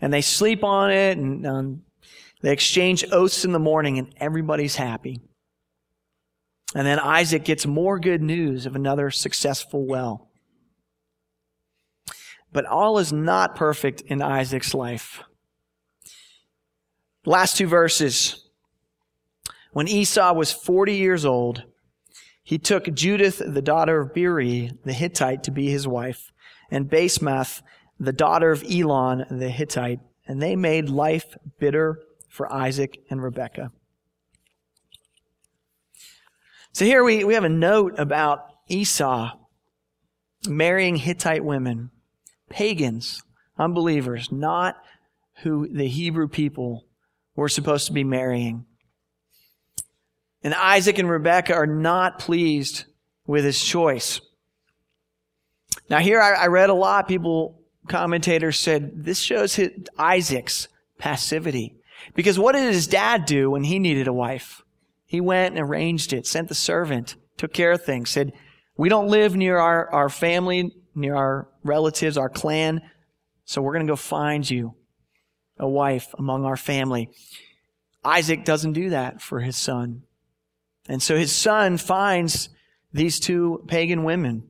And 0.00 0.12
they 0.12 0.20
sleep 0.20 0.64
on 0.64 0.90
it 0.90 1.16
and 1.16 1.46
um, 1.46 1.82
they 2.42 2.52
exchange 2.52 3.04
oaths 3.12 3.44
in 3.44 3.52
the 3.52 3.58
morning 3.58 3.98
and 3.98 4.12
everybody's 4.18 4.76
happy. 4.76 5.20
And 6.74 6.86
then 6.86 6.98
Isaac 6.98 7.44
gets 7.44 7.66
more 7.66 7.98
good 7.98 8.22
news 8.22 8.66
of 8.66 8.76
another 8.76 9.10
successful 9.10 9.86
well. 9.86 10.28
But 12.52 12.66
all 12.66 12.98
is 12.98 13.12
not 13.12 13.56
perfect 13.56 14.02
in 14.02 14.22
Isaac's 14.22 14.74
life. 14.74 15.22
Last 17.24 17.56
two 17.56 17.66
verses. 17.66 18.48
When 19.72 19.88
Esau 19.88 20.32
was 20.32 20.52
40 20.52 20.94
years 20.94 21.24
old, 21.24 21.64
he 22.42 22.58
took 22.58 22.92
Judith, 22.94 23.40
the 23.44 23.62
daughter 23.62 24.00
of 24.00 24.14
Beeri, 24.14 24.70
the 24.84 24.92
Hittite, 24.92 25.44
to 25.44 25.50
be 25.50 25.70
his 25.70 25.86
wife, 25.86 26.32
and 26.70 26.90
Basemath, 26.90 27.62
the 27.98 28.12
daughter 28.12 28.50
of 28.50 28.64
Elon, 28.68 29.26
the 29.30 29.50
Hittite, 29.50 30.00
and 30.26 30.42
they 30.42 30.56
made 30.56 30.88
life 30.88 31.36
bitter 31.58 32.00
for 32.28 32.52
Isaac 32.52 32.98
and 33.10 33.22
Rebekah. 33.22 33.70
So 36.72 36.84
here 36.84 37.02
we, 37.02 37.24
we 37.24 37.34
have 37.34 37.44
a 37.44 37.48
note 37.48 37.94
about 37.98 38.46
Esau 38.68 39.32
marrying 40.48 40.96
Hittite 40.96 41.44
women, 41.44 41.90
pagans, 42.48 43.22
unbelievers, 43.58 44.30
not 44.30 44.76
who 45.42 45.68
the 45.68 45.88
Hebrew 45.88 46.28
people 46.28 46.84
we're 47.34 47.48
supposed 47.48 47.86
to 47.86 47.92
be 47.92 48.04
marrying. 48.04 48.66
And 50.42 50.54
Isaac 50.54 50.98
and 50.98 51.10
Rebekah 51.10 51.54
are 51.54 51.66
not 51.66 52.18
pleased 52.18 52.84
with 53.26 53.44
his 53.44 53.62
choice. 53.62 54.20
Now, 55.88 55.98
here 55.98 56.20
I, 56.20 56.34
I 56.34 56.46
read 56.46 56.70
a 56.70 56.74
lot. 56.74 57.08
People, 57.08 57.60
commentators 57.88 58.58
said 58.58 59.04
this 59.04 59.18
shows 59.18 59.54
his, 59.54 59.70
Isaac's 59.98 60.68
passivity. 60.98 61.76
Because 62.14 62.38
what 62.38 62.52
did 62.52 62.72
his 62.72 62.86
dad 62.86 63.26
do 63.26 63.50
when 63.50 63.64
he 63.64 63.78
needed 63.78 64.06
a 64.06 64.12
wife? 64.12 64.62
He 65.10 65.20
went 65.20 65.56
and 65.56 65.68
arranged 65.68 66.12
it, 66.12 66.24
sent 66.24 66.48
the 66.48 66.54
servant, 66.54 67.16
took 67.36 67.52
care 67.52 67.72
of 67.72 67.82
things, 67.82 68.10
said, 68.10 68.32
We 68.76 68.88
don't 68.88 69.08
live 69.08 69.34
near 69.34 69.58
our, 69.58 69.92
our 69.92 70.08
family, 70.08 70.72
near 70.94 71.16
our 71.16 71.48
relatives, 71.64 72.16
our 72.16 72.28
clan, 72.28 72.80
so 73.44 73.60
we're 73.60 73.72
going 73.72 73.84
to 73.84 73.90
go 73.90 73.96
find 73.96 74.48
you 74.48 74.76
a 75.58 75.68
wife 75.68 76.14
among 76.16 76.44
our 76.44 76.56
family. 76.56 77.08
Isaac 78.04 78.44
doesn't 78.44 78.74
do 78.74 78.90
that 78.90 79.20
for 79.20 79.40
his 79.40 79.56
son. 79.56 80.04
And 80.88 81.02
so 81.02 81.16
his 81.16 81.34
son 81.34 81.76
finds 81.76 82.48
these 82.92 83.18
two 83.18 83.64
pagan 83.66 84.04
women. 84.04 84.44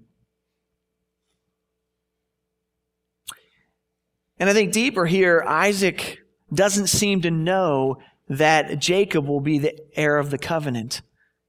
And 4.38 4.50
I 4.50 4.52
think 4.52 4.72
deeper 4.72 5.06
here, 5.06 5.42
Isaac 5.42 6.18
doesn't 6.52 6.88
seem 6.88 7.22
to 7.22 7.30
know 7.30 7.96
that 8.30 8.78
Jacob 8.78 9.26
will 9.26 9.40
be 9.40 9.58
the 9.58 9.76
heir 9.96 10.16
of 10.16 10.30
the 10.30 10.38
covenant 10.38 11.02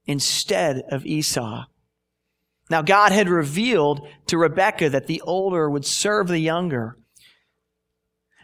instead 0.04 0.82
of 0.90 1.06
Esau. 1.06 1.64
Now, 2.68 2.82
God 2.82 3.12
had 3.12 3.28
revealed 3.28 4.06
to 4.26 4.36
Rebekah 4.36 4.90
that 4.90 5.06
the 5.06 5.20
older 5.20 5.70
would 5.70 5.86
serve 5.86 6.26
the 6.26 6.40
younger. 6.40 6.98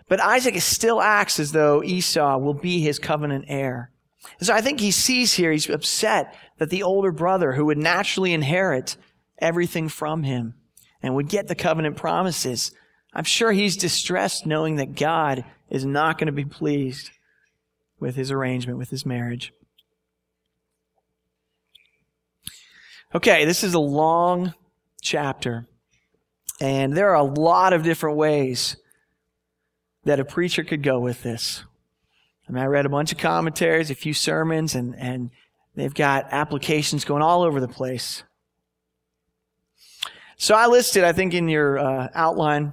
But 0.09 0.20
Isaac 0.20 0.61
still 0.61 1.03
acts 1.03 1.40
as 1.40 1.51
though 1.51 1.83
Esau 1.83 2.38
will 2.38 2.55
be 2.55 2.81
his 2.81 3.01
covenant 3.01 3.46
heir. 3.48 3.90
And 4.38 4.46
so 4.46 4.55
I 4.55 4.61
think 4.61 4.79
he 4.79 4.92
sees 4.92 5.35
here, 5.35 5.51
he's 5.51 5.68
upset 5.68 6.35
that 6.59 6.70
the 6.70 6.85
older 6.85 7.11
brother 7.11 7.53
who 7.53 7.64
would 7.66 7.79
naturally 7.79 8.33
inherit 8.33 8.96
everything 9.38 9.88
from 9.88 10.22
him 10.22 10.55
and 11.03 11.14
would 11.14 11.29
get 11.29 11.48
the 11.48 11.55
covenant 11.55 11.96
promises, 11.96 12.70
I'm 13.12 13.24
sure 13.24 13.51
he's 13.51 13.77
distressed 13.77 14.46
knowing 14.46 14.77
that 14.77 14.94
God 14.94 15.44
is 15.70 15.85
not 15.85 16.18
going 16.18 16.27
to 16.27 16.33
be 16.33 16.44
pleased 16.44 17.11
with 18.01 18.17
his 18.17 18.31
arrangement, 18.31 18.79
with 18.79 18.91
his 18.91 19.05
marriage. 19.05 19.53
Okay, 23.15 23.45
this 23.45 23.65
is 23.65 23.75
a 23.75 23.79
long 23.79 24.55
chapter, 25.01 25.67
and 26.61 26.93
there 26.93 27.11
are 27.11 27.17
a 27.17 27.23
lot 27.23 27.73
of 27.73 27.83
different 27.83 28.17
ways 28.17 28.77
that 30.05 30.21
a 30.21 30.25
preacher 30.25 30.63
could 30.63 30.83
go 30.83 31.01
with 31.01 31.23
this. 31.23 31.65
I 32.49 32.53
mean, 32.53 32.63
I 32.63 32.67
read 32.67 32.87
a 32.87 32.91
bunch 32.91 33.13
of 33.13 33.19
commentaries, 33.19 33.91
a 33.91 33.95
few 33.95 34.15
sermons, 34.15 34.75
and, 34.75 34.95
and 34.97 35.31
they've 35.75 35.95
got 35.95 36.33
applications 36.33 37.05
going 37.05 37.23
all 37.23 37.43
over 37.43 37.61
the 37.61 37.69
place. 37.69 38.23
So 40.37 40.55
I 40.55 40.67
listed, 40.67 41.05
I 41.05 41.13
think, 41.13 41.35
in 41.35 41.49
your 41.49 41.79
uh, 41.79 42.09
outline, 42.15 42.73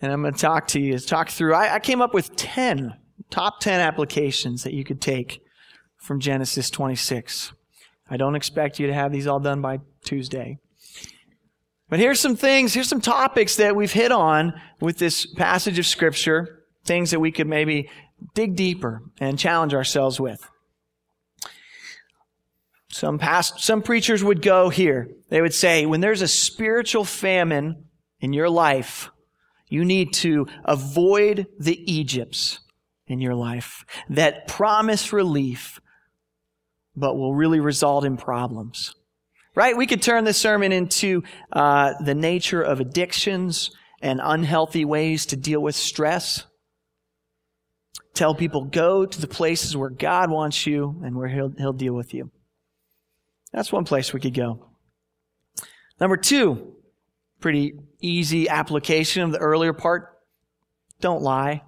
and 0.00 0.12
I'm 0.12 0.22
going 0.22 0.34
to 0.34 0.40
talk 0.40 0.68
to 0.68 0.80
you, 0.80 0.98
talk 0.98 1.30
through. 1.30 1.54
I, 1.54 1.74
I 1.74 1.78
came 1.80 2.00
up 2.00 2.14
with 2.14 2.34
10, 2.34 2.96
top 3.30 3.60
10 3.60 3.80
applications 3.80 4.62
that 4.64 4.74
you 4.74 4.84
could 4.84 5.00
take 5.00 5.40
from 5.96 6.20
Genesis 6.20 6.70
26. 6.70 7.52
I 8.10 8.16
don't 8.16 8.36
expect 8.36 8.78
you 8.78 8.86
to 8.88 8.94
have 8.94 9.12
these 9.12 9.26
all 9.26 9.40
done 9.40 9.62
by 9.62 9.78
Tuesday. 10.04 10.58
But 11.88 11.98
here's 11.98 12.20
some 12.20 12.36
things, 12.36 12.74
here's 12.74 12.88
some 12.88 13.00
topics 13.00 13.56
that 13.56 13.76
we've 13.76 13.92
hit 13.92 14.12
on 14.12 14.54
with 14.80 14.98
this 14.98 15.26
passage 15.26 15.78
of 15.78 15.86
Scripture, 15.86 16.64
things 16.84 17.10
that 17.10 17.20
we 17.20 17.30
could 17.30 17.46
maybe 17.46 17.90
dig 18.34 18.56
deeper 18.56 19.02
and 19.20 19.38
challenge 19.38 19.74
ourselves 19.74 20.18
with. 20.18 20.48
Some 22.90 23.18
past, 23.18 23.60
some 23.60 23.82
preachers 23.82 24.22
would 24.22 24.42
go 24.42 24.68
here. 24.68 25.08
They 25.28 25.40
would 25.40 25.54
say, 25.54 25.86
when 25.86 26.00
there's 26.00 26.22
a 26.22 26.28
spiritual 26.28 27.04
famine 27.04 27.84
in 28.20 28.32
your 28.32 28.50
life, 28.50 29.10
You 29.72 29.86
need 29.86 30.12
to 30.12 30.46
avoid 30.66 31.46
the 31.58 31.80
Egypts 31.90 32.60
in 33.12 33.20
your 33.20 33.34
life 33.34 33.84
that 34.08 34.48
promise 34.48 35.12
relief, 35.12 35.80
but 36.96 37.14
will 37.14 37.34
really 37.34 37.60
result 37.60 38.04
in 38.04 38.16
problems. 38.16 38.94
Right? 39.54 39.76
We 39.76 39.86
could 39.86 40.00
turn 40.00 40.24
this 40.24 40.38
sermon 40.38 40.72
into 40.72 41.22
uh, 41.52 41.92
the 42.02 42.14
nature 42.14 42.62
of 42.62 42.80
addictions 42.80 43.70
and 44.00 44.20
unhealthy 44.22 44.84
ways 44.84 45.26
to 45.26 45.36
deal 45.36 45.60
with 45.60 45.74
stress. 45.74 46.46
Tell 48.14 48.34
people, 48.34 48.64
go 48.64 49.06
to 49.06 49.20
the 49.20 49.28
places 49.28 49.76
where 49.76 49.90
God 49.90 50.30
wants 50.30 50.66
you 50.66 51.00
and 51.04 51.16
where 51.16 51.28
He'll, 51.28 51.52
he'll 51.56 51.72
deal 51.72 51.94
with 51.94 52.14
you. 52.14 52.30
That's 53.52 53.72
one 53.72 53.84
place 53.84 54.12
we 54.12 54.20
could 54.20 54.34
go. 54.34 54.70
Number 56.00 56.16
two, 56.16 56.74
pretty 57.40 57.74
easy 58.00 58.48
application 58.48 59.22
of 59.22 59.32
the 59.32 59.38
earlier 59.38 59.72
part. 59.72 60.08
Don't 61.00 61.22
lie. 61.22 61.62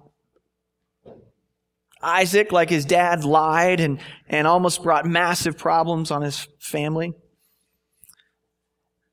Isaac, 2.05 2.51
like 2.51 2.69
his 2.69 2.85
dad, 2.85 3.23
lied 3.23 3.79
and, 3.79 3.99
and 4.29 4.47
almost 4.47 4.83
brought 4.83 5.05
massive 5.05 5.57
problems 5.57 6.11
on 6.11 6.21
his 6.21 6.47
family. 6.59 7.13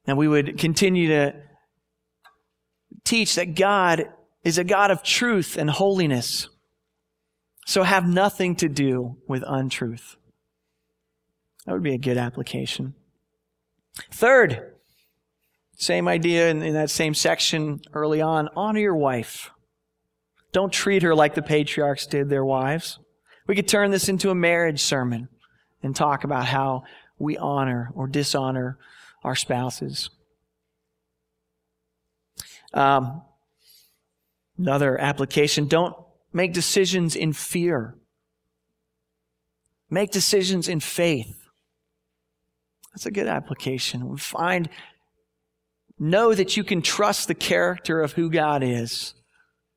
And 0.07 0.19
we 0.19 0.29
would 0.29 0.59
continue 0.59 1.09
to 1.09 1.35
teach 3.05 3.35
that 3.37 3.55
God 3.55 4.05
is 4.45 4.59
a 4.59 4.65
God 4.65 4.91
of 4.91 5.03
truth 5.03 5.57
and 5.57 5.71
holiness. 5.71 6.49
So 7.67 7.85
have 7.85 8.07
nothing 8.07 8.57
to 8.57 8.69
do 8.69 9.17
with 9.29 9.45
untruth. 9.47 10.17
That 11.65 11.73
would 11.73 11.83
be 11.83 11.95
a 11.95 11.99
good 11.99 12.17
application. 12.17 12.95
Third, 14.11 14.73
same 15.77 16.09
idea 16.09 16.51
in, 16.51 16.63
in, 16.63 16.75
that 16.75 16.91
same 16.91 17.15
section 17.15 17.81
early 17.93 18.21
on 18.21 18.49
honor 18.57 18.81
your 18.81 18.97
wife. 18.97 19.52
Don't 20.53 20.73
treat 20.73 21.03
her 21.03 21.15
like 21.15 21.35
the 21.35 21.43
patriarchs 21.43 22.07
did 22.07 22.29
their 22.29 22.45
wives. 22.45 22.99
We 23.47 23.57
could 23.57 23.69
turn 23.69 23.91
this 23.91 24.09
into 24.09 24.31
a 24.31 24.35
marriage 24.35 24.81
sermon 24.81 25.29
and 25.83 25.97
talk 25.97 26.25
about 26.25 26.47
how 26.47 26.85
we 27.19 27.37
honor 27.37 27.91
or 27.95 28.07
dishonor 28.07 28.79
our 29.25 29.35
spouses. 29.35 30.11
Um, 32.75 33.23
another 34.59 34.99
application 34.99 35.67
don't 35.69 35.97
make 36.33 36.53
decisions 36.53 37.17
in 37.17 37.33
fear, 37.33 37.95
make 39.91 40.11
decisions 40.11 40.69
in 40.69 40.81
faith. 40.81 41.37
That's 42.93 43.07
a 43.07 43.11
good 43.11 43.27
application. 43.27 44.09
We 44.09 44.19
find, 44.19 44.69
know 45.99 46.35
that 46.35 46.57
you 46.57 46.65
can 46.65 46.83
trust 46.83 47.29
the 47.29 47.35
character 47.35 48.01
of 48.01 48.13
who 48.13 48.31
God 48.31 48.63
is 48.63 49.15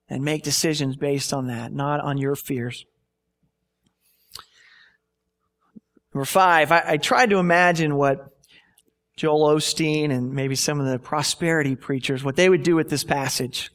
and 0.10 0.24
make 0.24 0.44
decisions 0.44 0.96
based 0.96 1.34
on 1.34 1.48
that, 1.48 1.72
not 1.72 2.00
on 2.02 2.18
your 2.18 2.36
fears. 2.36 2.86
Number 6.14 6.26
five, 6.26 6.72
I, 6.72 6.84
I 6.86 6.98
tried 6.98 7.32
to 7.32 7.38
imagine 7.38 7.96
what 7.96 8.30
Joel 9.18 9.56
Osteen 9.56 10.12
and 10.12 10.34
maybe 10.34 10.56
some 10.56 10.80
of 10.80 10.88
the 10.88 11.00
prosperity 11.00 11.76
preachers, 11.76 12.24
what 12.24 12.36
they 12.36 12.50
would 12.50 12.64
do 12.64 12.76
with 12.76 12.90
this 12.90 13.04
passage. 13.04 13.72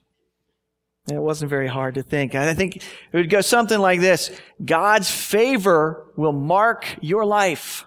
And 1.06 1.16
it 1.16 1.20
wasn't 1.20 1.50
very 1.50 1.66
hard 1.66 1.94
to 1.94 2.02
think. 2.02 2.34
I 2.34 2.54
think 2.54 2.76
it 2.76 2.82
would 3.12 3.30
go 3.30 3.40
something 3.40 3.78
like 3.78 4.00
this. 4.00 4.30
God's 4.64 5.10
favor 5.10 6.06
will 6.16 6.32
mark 6.32 6.86
your 7.00 7.24
life. 7.24 7.84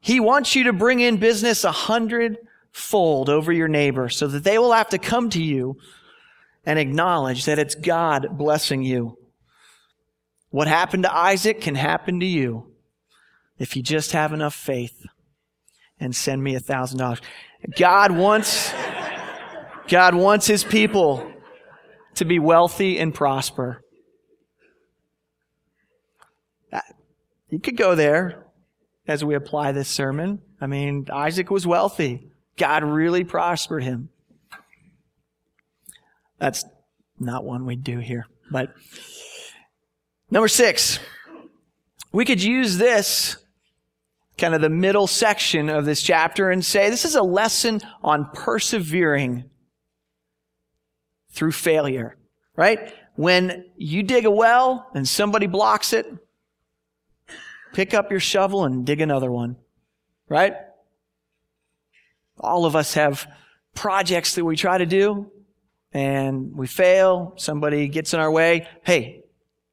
He 0.00 0.18
wants 0.18 0.54
you 0.54 0.64
to 0.64 0.72
bring 0.72 1.00
in 1.00 1.18
business 1.18 1.64
a 1.64 1.72
hundredfold 1.72 3.28
over 3.28 3.52
your 3.52 3.68
neighbor 3.68 4.08
so 4.08 4.26
that 4.26 4.44
they 4.44 4.58
will 4.58 4.72
have 4.72 4.90
to 4.90 4.98
come 4.98 5.30
to 5.30 5.42
you 5.42 5.78
and 6.66 6.78
acknowledge 6.78 7.44
that 7.44 7.58
it's 7.58 7.74
God 7.74 8.28
blessing 8.32 8.82
you. 8.82 9.18
What 10.50 10.68
happened 10.68 11.02
to 11.02 11.14
Isaac 11.14 11.60
can 11.60 11.74
happen 11.74 12.20
to 12.20 12.26
you 12.26 12.72
if 13.58 13.76
you 13.76 13.82
just 13.82 14.12
have 14.12 14.32
enough 14.32 14.54
faith 14.54 15.04
and 15.98 16.14
send 16.14 16.42
me 16.42 16.54
a 16.54 16.60
thousand 16.60 16.98
dollars. 16.98 17.20
God 17.76 18.12
wants, 18.12 18.72
God 19.88 20.14
wants 20.14 20.46
his 20.46 20.64
people 20.64 21.32
to 22.14 22.24
be 22.24 22.38
wealthy 22.38 22.98
and 22.98 23.12
prosper. 23.12 23.82
Uh, 26.72 26.80
you 27.48 27.58
could 27.58 27.76
go 27.76 27.94
there 27.94 28.46
as 29.06 29.24
we 29.24 29.34
apply 29.34 29.72
this 29.72 29.88
sermon. 29.88 30.40
I 30.60 30.66
mean, 30.66 31.06
Isaac 31.12 31.50
was 31.50 31.66
wealthy. 31.66 32.28
God 32.56 32.84
really 32.84 33.24
prospered 33.24 33.82
him. 33.82 34.10
That's 36.38 36.64
not 37.18 37.44
one 37.44 37.66
we'd 37.66 37.84
do 37.84 37.98
here. 37.98 38.26
But 38.50 38.74
number 40.30 40.48
six, 40.48 40.98
we 42.12 42.24
could 42.24 42.42
use 42.42 42.76
this 42.78 43.36
kind 44.36 44.54
of 44.54 44.60
the 44.60 44.68
middle 44.68 45.06
section 45.06 45.68
of 45.68 45.84
this 45.84 46.02
chapter 46.02 46.50
and 46.50 46.64
say 46.64 46.90
this 46.90 47.04
is 47.04 47.14
a 47.14 47.22
lesson 47.22 47.80
on 48.02 48.28
persevering 48.32 49.44
through 51.30 51.52
failure, 51.52 52.16
right? 52.56 52.92
When 53.16 53.66
you 53.76 54.02
dig 54.02 54.24
a 54.24 54.30
well 54.30 54.88
and 54.94 55.08
somebody 55.08 55.46
blocks 55.46 55.92
it, 55.92 56.06
pick 57.72 57.94
up 57.94 58.10
your 58.10 58.20
shovel 58.20 58.64
and 58.64 58.84
dig 58.84 59.00
another 59.00 59.30
one, 59.30 59.56
right? 60.28 60.54
All 62.38 62.66
of 62.66 62.74
us 62.74 62.94
have 62.94 63.26
projects 63.74 64.34
that 64.34 64.44
we 64.44 64.56
try 64.56 64.78
to 64.78 64.86
do 64.86 65.30
and 65.94 66.54
we 66.56 66.66
fail. 66.66 67.34
Somebody 67.36 67.88
gets 67.88 68.12
in 68.12 68.20
our 68.20 68.30
way. 68.30 68.66
Hey, 68.84 69.22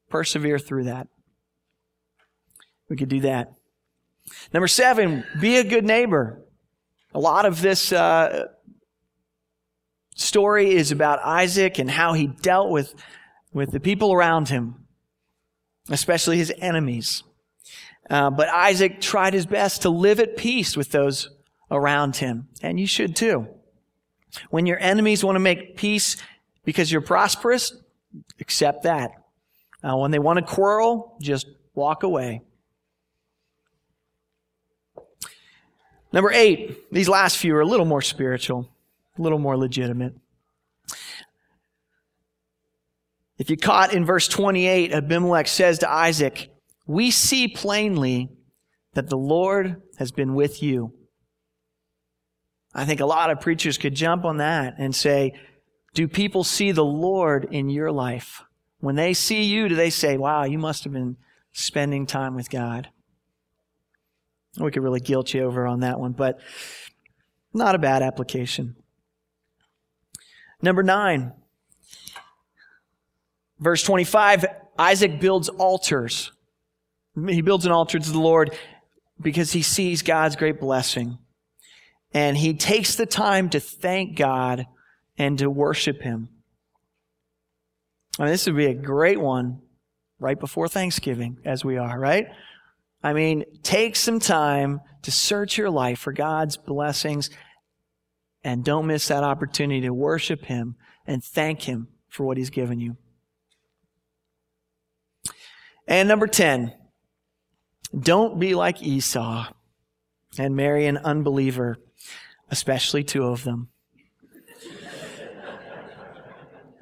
persevere 0.08 0.58
through 0.58 0.84
that. 0.84 1.08
We 2.88 2.96
could 2.96 3.08
do 3.08 3.20
that. 3.20 3.52
Number 4.54 4.68
seven, 4.68 5.24
be 5.40 5.56
a 5.56 5.64
good 5.64 5.84
neighbor. 5.84 6.40
A 7.12 7.18
lot 7.18 7.44
of 7.44 7.60
this 7.60 7.92
uh, 7.92 8.46
story 10.14 10.70
is 10.70 10.92
about 10.92 11.18
Isaac 11.24 11.78
and 11.78 11.90
how 11.90 12.12
he 12.12 12.28
dealt 12.28 12.70
with, 12.70 12.94
with 13.52 13.72
the 13.72 13.80
people 13.80 14.12
around 14.12 14.48
him, 14.48 14.86
especially 15.90 16.36
his 16.38 16.52
enemies. 16.58 17.24
Uh, 18.08 18.30
but 18.30 18.48
Isaac 18.48 19.00
tried 19.00 19.34
his 19.34 19.46
best 19.46 19.82
to 19.82 19.90
live 19.90 20.20
at 20.20 20.36
peace 20.36 20.76
with 20.76 20.90
those 20.90 21.30
around 21.70 22.16
him, 22.16 22.48
and 22.62 22.78
you 22.78 22.86
should 22.86 23.16
too. 23.16 23.48
When 24.50 24.66
your 24.66 24.78
enemies 24.78 25.24
want 25.24 25.36
to 25.36 25.40
make 25.40 25.76
peace 25.76 26.16
because 26.64 26.90
you're 26.90 27.00
prosperous, 27.00 27.74
accept 28.40 28.84
that. 28.84 29.12
Uh, 29.82 29.96
when 29.96 30.10
they 30.10 30.18
want 30.18 30.38
to 30.38 30.44
quarrel, 30.44 31.16
just 31.20 31.46
walk 31.74 32.02
away. 32.02 32.42
Number 36.12 36.30
eight, 36.30 36.92
these 36.92 37.08
last 37.08 37.38
few 37.38 37.56
are 37.56 37.62
a 37.62 37.66
little 37.66 37.86
more 37.86 38.02
spiritual, 38.02 38.68
a 39.18 39.22
little 39.22 39.38
more 39.38 39.56
legitimate. 39.56 40.14
If 43.38 43.50
you 43.50 43.56
caught 43.56 43.94
in 43.94 44.04
verse 44.04 44.28
28, 44.28 44.92
Abimelech 44.92 45.48
says 45.48 45.78
to 45.80 45.90
Isaac, 45.90 46.50
We 46.86 47.10
see 47.10 47.48
plainly 47.48 48.30
that 48.92 49.08
the 49.08 49.16
Lord 49.16 49.82
has 49.98 50.12
been 50.12 50.34
with 50.34 50.62
you. 50.62 50.92
I 52.74 52.84
think 52.84 53.00
a 53.00 53.06
lot 53.06 53.30
of 53.30 53.40
preachers 53.40 53.78
could 53.78 53.94
jump 53.94 54.24
on 54.24 54.38
that 54.38 54.74
and 54.78 54.94
say, 54.94 55.34
Do 55.94 56.08
people 56.08 56.44
see 56.44 56.72
the 56.72 56.84
Lord 56.84 57.48
in 57.50 57.68
your 57.68 57.92
life? 57.92 58.42
When 58.80 58.96
they 58.96 59.14
see 59.14 59.44
you, 59.44 59.68
do 59.68 59.74
they 59.74 59.90
say, 59.90 60.16
Wow, 60.16 60.44
you 60.44 60.58
must 60.58 60.84
have 60.84 60.92
been 60.92 61.16
spending 61.52 62.06
time 62.06 62.34
with 62.34 62.50
God? 62.50 62.88
We 64.58 64.70
could 64.70 64.82
really 64.82 65.00
guilt 65.00 65.32
you 65.32 65.44
over 65.44 65.66
on 65.66 65.80
that 65.80 65.98
one, 65.98 66.12
but 66.12 66.38
not 67.54 67.74
a 67.74 67.78
bad 67.78 68.02
application. 68.02 68.76
Number 70.60 70.82
nine, 70.82 71.32
verse 73.58 73.82
25, 73.82 74.44
Isaac 74.78 75.20
builds 75.20 75.48
altars. 75.48 76.32
He 77.26 77.42
builds 77.42 77.66
an 77.66 77.72
altar 77.72 77.98
to 77.98 78.10
the 78.10 78.18
Lord 78.18 78.56
because 79.20 79.52
he 79.52 79.62
sees 79.62 80.02
God's 80.02 80.36
great 80.36 80.60
blessing. 80.60 81.18
And 82.14 82.36
he 82.36 82.54
takes 82.54 82.94
the 82.94 83.06
time 83.06 83.48
to 83.50 83.60
thank 83.60 84.16
God 84.16 84.66
and 85.16 85.38
to 85.38 85.48
worship 85.48 86.02
him. 86.02 86.28
I 88.18 88.24
mean, 88.24 88.32
this 88.32 88.46
would 88.46 88.56
be 88.56 88.66
a 88.66 88.74
great 88.74 89.20
one 89.20 89.62
right 90.18 90.38
before 90.38 90.68
Thanksgiving, 90.68 91.38
as 91.44 91.64
we 91.64 91.78
are, 91.78 91.98
right? 91.98 92.26
I 93.02 93.12
mean, 93.12 93.44
take 93.62 93.96
some 93.96 94.20
time 94.20 94.80
to 95.02 95.10
search 95.10 95.58
your 95.58 95.70
life 95.70 95.98
for 95.98 96.12
God's 96.12 96.56
blessings 96.56 97.30
and 98.44 98.64
don't 98.64 98.86
miss 98.86 99.08
that 99.08 99.24
opportunity 99.24 99.80
to 99.82 99.94
worship 99.94 100.44
Him 100.44 100.76
and 101.06 101.24
thank 101.24 101.62
Him 101.62 101.88
for 102.08 102.24
what 102.24 102.36
He's 102.36 102.50
given 102.50 102.78
you. 102.78 102.96
And 105.88 106.08
number 106.08 106.26
10, 106.26 106.72
don't 107.98 108.38
be 108.38 108.54
like 108.54 108.82
Esau 108.82 109.46
and 110.38 110.56
marry 110.56 110.86
an 110.86 110.96
unbeliever, 110.98 111.76
especially 112.50 113.04
two 113.04 113.24
of 113.24 113.44
them. 113.44 113.68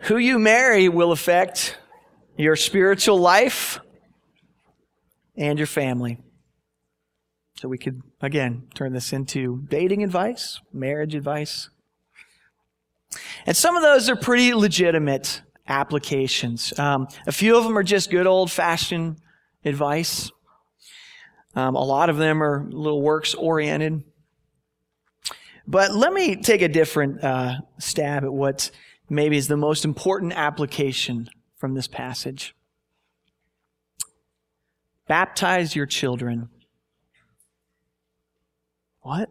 Who 0.04 0.16
you 0.16 0.38
marry 0.38 0.88
will 0.88 1.12
affect 1.12 1.76
your 2.36 2.56
spiritual 2.56 3.18
life 3.18 3.80
and 5.36 5.58
your 5.58 5.66
family. 5.66 6.18
So 7.58 7.68
we 7.68 7.76
could, 7.76 8.00
again, 8.22 8.68
turn 8.74 8.94
this 8.94 9.12
into 9.12 9.66
dating 9.68 10.02
advice, 10.02 10.60
marriage 10.72 11.14
advice. 11.14 11.68
And 13.44 13.56
some 13.56 13.76
of 13.76 13.82
those 13.82 14.08
are 14.08 14.16
pretty 14.16 14.54
legitimate 14.54 15.42
applications. 15.68 16.78
Um, 16.78 17.08
a 17.26 17.32
few 17.32 17.58
of 17.58 17.64
them 17.64 17.76
are 17.76 17.82
just 17.82 18.10
good 18.10 18.26
old 18.26 18.50
fashioned 18.50 19.18
advice. 19.64 20.30
Um, 21.54 21.74
a 21.74 21.84
lot 21.84 22.10
of 22.10 22.16
them 22.16 22.42
are 22.42 22.64
little 22.70 23.02
works 23.02 23.34
oriented. 23.34 24.04
But 25.66 25.92
let 25.92 26.12
me 26.12 26.36
take 26.36 26.62
a 26.62 26.68
different 26.68 27.22
uh, 27.22 27.60
stab 27.78 28.24
at 28.24 28.32
what 28.32 28.70
maybe 29.08 29.36
is 29.36 29.48
the 29.48 29.56
most 29.56 29.84
important 29.84 30.32
application 30.32 31.28
from 31.56 31.74
this 31.74 31.86
passage. 31.86 32.54
Baptize 35.06 35.74
your 35.74 35.86
children. 35.86 36.48
What? 39.00 39.28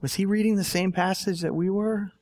Was 0.00 0.14
he 0.14 0.24
reading 0.24 0.56
the 0.56 0.64
same 0.64 0.92
passage 0.92 1.40
that 1.40 1.54
we 1.54 1.68
were? 1.68 2.12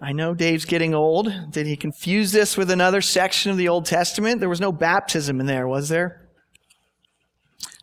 I 0.00 0.12
know 0.12 0.32
Dave's 0.32 0.64
getting 0.64 0.94
old. 0.94 1.50
Did 1.50 1.66
he 1.66 1.76
confuse 1.76 2.30
this 2.30 2.56
with 2.56 2.70
another 2.70 3.00
section 3.00 3.50
of 3.50 3.56
the 3.56 3.68
Old 3.68 3.84
Testament? 3.84 4.38
There 4.38 4.48
was 4.48 4.60
no 4.60 4.70
baptism 4.70 5.40
in 5.40 5.46
there, 5.46 5.66
was 5.66 5.88
there? 5.88 6.28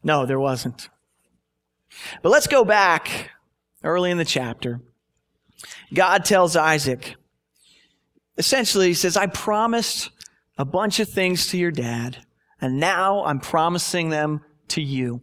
No, 0.02 0.26
there 0.26 0.40
wasn't. 0.40 0.90
But 2.22 2.30
let's 2.30 2.48
go 2.48 2.64
back 2.64 3.32
early 3.84 4.12
in 4.12 4.18
the 4.18 4.26
chapter. 4.26 4.80
God 5.94 6.24
tells 6.24 6.56
Isaac, 6.56 7.16
essentially, 8.38 8.88
he 8.88 8.94
says, 8.94 9.18
I 9.18 9.28
promised 9.28 10.10
a 10.58 10.66
bunch 10.66 11.00
of 11.00 11.10
things 11.10 11.48
to 11.48 11.58
your 11.58 11.72
dad, 11.72 12.18
and 12.62 12.80
now 12.80 13.26
I'm 13.26 13.40
promising 13.40 14.10
them 14.10 14.42
to 14.70 14.82
you. 14.82 15.22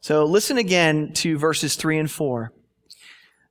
So 0.00 0.24
listen 0.24 0.58
again 0.58 1.12
to 1.14 1.38
verses 1.38 1.76
3 1.76 1.98
and 1.98 2.10
4. 2.10 2.52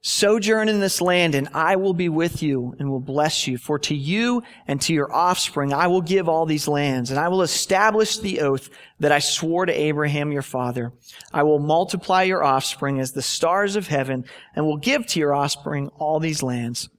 Sojourn 0.01 0.69
in 0.69 0.79
this 0.79 1.01
land, 1.01 1.35
and 1.35 1.49
I 1.53 1.75
will 1.75 1.93
be 1.93 2.07
with 2.07 2.41
you 2.41 2.73
and 2.79 2.89
will 2.89 3.01
bless 3.01 3.47
you. 3.47 3.57
For 3.57 3.77
to 3.79 3.95
you 3.95 4.43
and 4.65 4.79
to 4.81 4.93
your 4.93 5.13
offspring 5.13 5.73
I 5.73 5.87
will 5.87 6.01
give 6.01 6.29
all 6.29 6.45
these 6.45 6.69
lands, 6.69 7.11
and 7.11 7.19
I 7.19 7.27
will 7.27 7.41
establish 7.41 8.17
the 8.17 8.39
oath 8.39 8.69
that 9.01 9.11
I 9.11 9.19
swore 9.19 9.65
to 9.65 9.73
Abraham 9.73 10.31
your 10.31 10.41
father. 10.41 10.93
I 11.33 11.43
will 11.43 11.59
multiply 11.59 12.23
your 12.23 12.45
offspring 12.45 13.01
as 13.01 13.11
the 13.11 13.21
stars 13.21 13.75
of 13.75 13.87
heaven, 13.87 14.23
and 14.55 14.65
will 14.65 14.77
give 14.77 15.05
to 15.07 15.19
your 15.19 15.35
offspring 15.35 15.89
all 15.97 16.21
these 16.21 16.41
lands. 16.41 16.89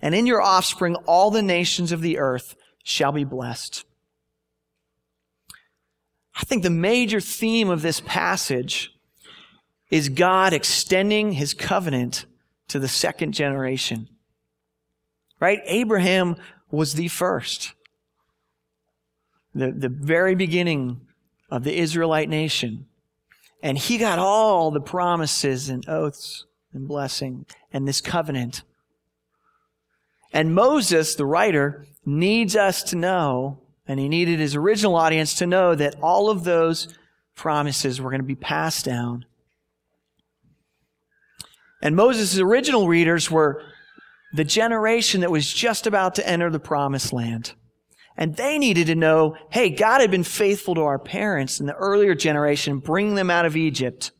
And 0.00 0.14
in 0.14 0.26
your 0.26 0.40
offspring 0.40 0.94
all 1.06 1.32
the 1.32 1.42
nations 1.42 1.90
of 1.90 2.00
the 2.00 2.18
earth 2.18 2.54
shall 2.84 3.10
be 3.10 3.24
blessed. 3.24 3.84
I 6.36 6.44
think 6.44 6.62
the 6.62 6.70
major 6.70 7.20
theme 7.20 7.70
of 7.70 7.82
this 7.82 8.00
passage 8.00 8.93
is 9.90 10.08
God 10.08 10.52
extending 10.52 11.32
his 11.32 11.54
covenant 11.54 12.26
to 12.68 12.78
the 12.78 12.88
second 12.88 13.32
generation. 13.32 14.08
Right? 15.40 15.60
Abraham 15.66 16.36
was 16.70 16.94
the 16.94 17.08
first. 17.08 17.74
The, 19.54 19.70
the 19.70 19.88
very 19.88 20.34
beginning 20.34 21.02
of 21.50 21.64
the 21.64 21.76
Israelite 21.76 22.28
nation. 22.28 22.86
And 23.62 23.78
he 23.78 23.98
got 23.98 24.18
all 24.18 24.70
the 24.70 24.80
promises 24.80 25.68
and 25.68 25.88
oaths 25.88 26.46
and 26.72 26.88
blessing 26.88 27.46
and 27.72 27.86
this 27.86 28.00
covenant. 28.00 28.62
And 30.32 30.54
Moses, 30.54 31.14
the 31.14 31.26
writer, 31.26 31.86
needs 32.04 32.56
us 32.56 32.82
to 32.84 32.96
know, 32.96 33.60
and 33.86 34.00
he 34.00 34.08
needed 34.08 34.40
his 34.40 34.56
original 34.56 34.96
audience 34.96 35.34
to 35.34 35.46
know 35.46 35.74
that 35.76 35.94
all 36.02 36.28
of 36.28 36.42
those 36.42 36.88
promises 37.36 38.00
were 38.00 38.10
going 38.10 38.20
to 38.20 38.26
be 38.26 38.34
passed 38.34 38.84
down 38.84 39.24
and 41.84 41.94
Moses' 41.94 42.40
original 42.40 42.88
readers 42.88 43.30
were 43.30 43.62
the 44.32 44.42
generation 44.42 45.20
that 45.20 45.30
was 45.30 45.52
just 45.52 45.86
about 45.86 46.14
to 46.16 46.26
enter 46.26 46.50
the 46.50 46.58
promised 46.58 47.12
land. 47.12 47.52
And 48.16 48.34
they 48.36 48.58
needed 48.58 48.86
to 48.86 48.94
know, 48.94 49.36
hey, 49.50 49.68
God 49.68 50.00
had 50.00 50.10
been 50.10 50.24
faithful 50.24 50.74
to 50.76 50.80
our 50.82 50.98
parents 50.98 51.60
in 51.60 51.66
the 51.66 51.74
earlier 51.74 52.14
generation, 52.14 52.78
bringing 52.78 53.16
them 53.16 53.30
out 53.30 53.44
of 53.44 53.54
Egypt. 53.54 54.12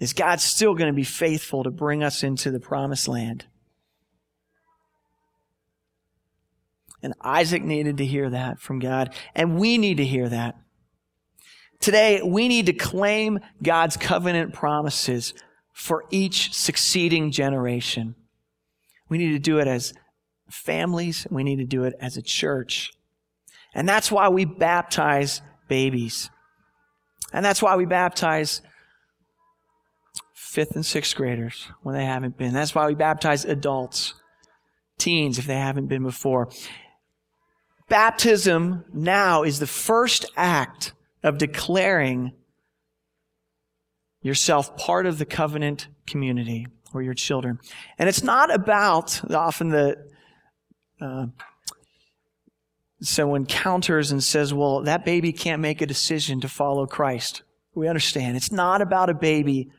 Is 0.00 0.12
God 0.12 0.40
still 0.40 0.74
going 0.74 0.90
to 0.90 0.96
be 0.96 1.04
faithful 1.04 1.62
to 1.62 1.70
bring 1.70 2.02
us 2.02 2.24
into 2.24 2.50
the 2.50 2.58
promised 2.58 3.06
land? 3.06 3.46
And 7.00 7.14
Isaac 7.20 7.62
needed 7.62 7.98
to 7.98 8.06
hear 8.06 8.28
that 8.30 8.58
from 8.60 8.80
God. 8.80 9.14
And 9.36 9.56
we 9.56 9.78
need 9.78 9.98
to 9.98 10.04
hear 10.04 10.28
that. 10.28 10.56
Today, 11.80 12.22
we 12.22 12.48
need 12.48 12.66
to 12.66 12.72
claim 12.72 13.40
God's 13.62 13.96
covenant 13.96 14.52
promises 14.52 15.34
for 15.72 16.04
each 16.10 16.52
succeeding 16.54 17.30
generation. 17.30 18.14
We 19.08 19.18
need 19.18 19.32
to 19.32 19.38
do 19.38 19.58
it 19.58 19.66
as 19.66 19.94
families. 20.50 21.26
We 21.30 21.44
need 21.44 21.56
to 21.56 21.64
do 21.64 21.84
it 21.84 21.94
as 22.00 22.16
a 22.16 22.22
church. 22.22 22.92
And 23.74 23.88
that's 23.88 24.12
why 24.12 24.28
we 24.28 24.44
baptize 24.44 25.40
babies. 25.68 26.30
And 27.32 27.44
that's 27.44 27.62
why 27.62 27.76
we 27.76 27.86
baptize 27.86 28.60
fifth 30.34 30.74
and 30.74 30.84
sixth 30.84 31.16
graders 31.16 31.68
when 31.82 31.94
they 31.94 32.04
haven't 32.04 32.36
been. 32.36 32.52
That's 32.52 32.74
why 32.74 32.86
we 32.86 32.94
baptize 32.94 33.46
adults, 33.46 34.14
teens 34.98 35.38
if 35.38 35.46
they 35.46 35.56
haven't 35.56 35.86
been 35.86 36.02
before. 36.02 36.50
Baptism 37.88 38.84
now 38.92 39.42
is 39.42 39.58
the 39.58 39.66
first 39.66 40.26
act 40.36 40.92
of 41.22 41.38
declaring 41.38 42.32
yourself 44.22 44.76
part 44.76 45.06
of 45.06 45.18
the 45.18 45.26
covenant 45.26 45.88
community 46.06 46.66
or 46.94 47.02
your 47.02 47.14
children. 47.14 47.58
And 47.98 48.08
it's 48.08 48.22
not 48.22 48.54
about 48.54 49.20
often 49.32 49.70
the 49.70 49.96
uh, 51.00 51.26
someone 53.00 53.46
counters 53.46 54.12
and 54.12 54.22
says, 54.22 54.54
well, 54.54 54.82
that 54.82 55.04
baby 55.04 55.32
can't 55.32 55.60
make 55.60 55.80
a 55.80 55.86
decision 55.86 56.40
to 56.40 56.48
follow 56.48 56.86
Christ. 56.86 57.42
We 57.74 57.88
understand. 57.88 58.36
It's 58.36 58.52
not 58.52 58.80
about 58.80 59.10
a 59.10 59.14
baby 59.14 59.70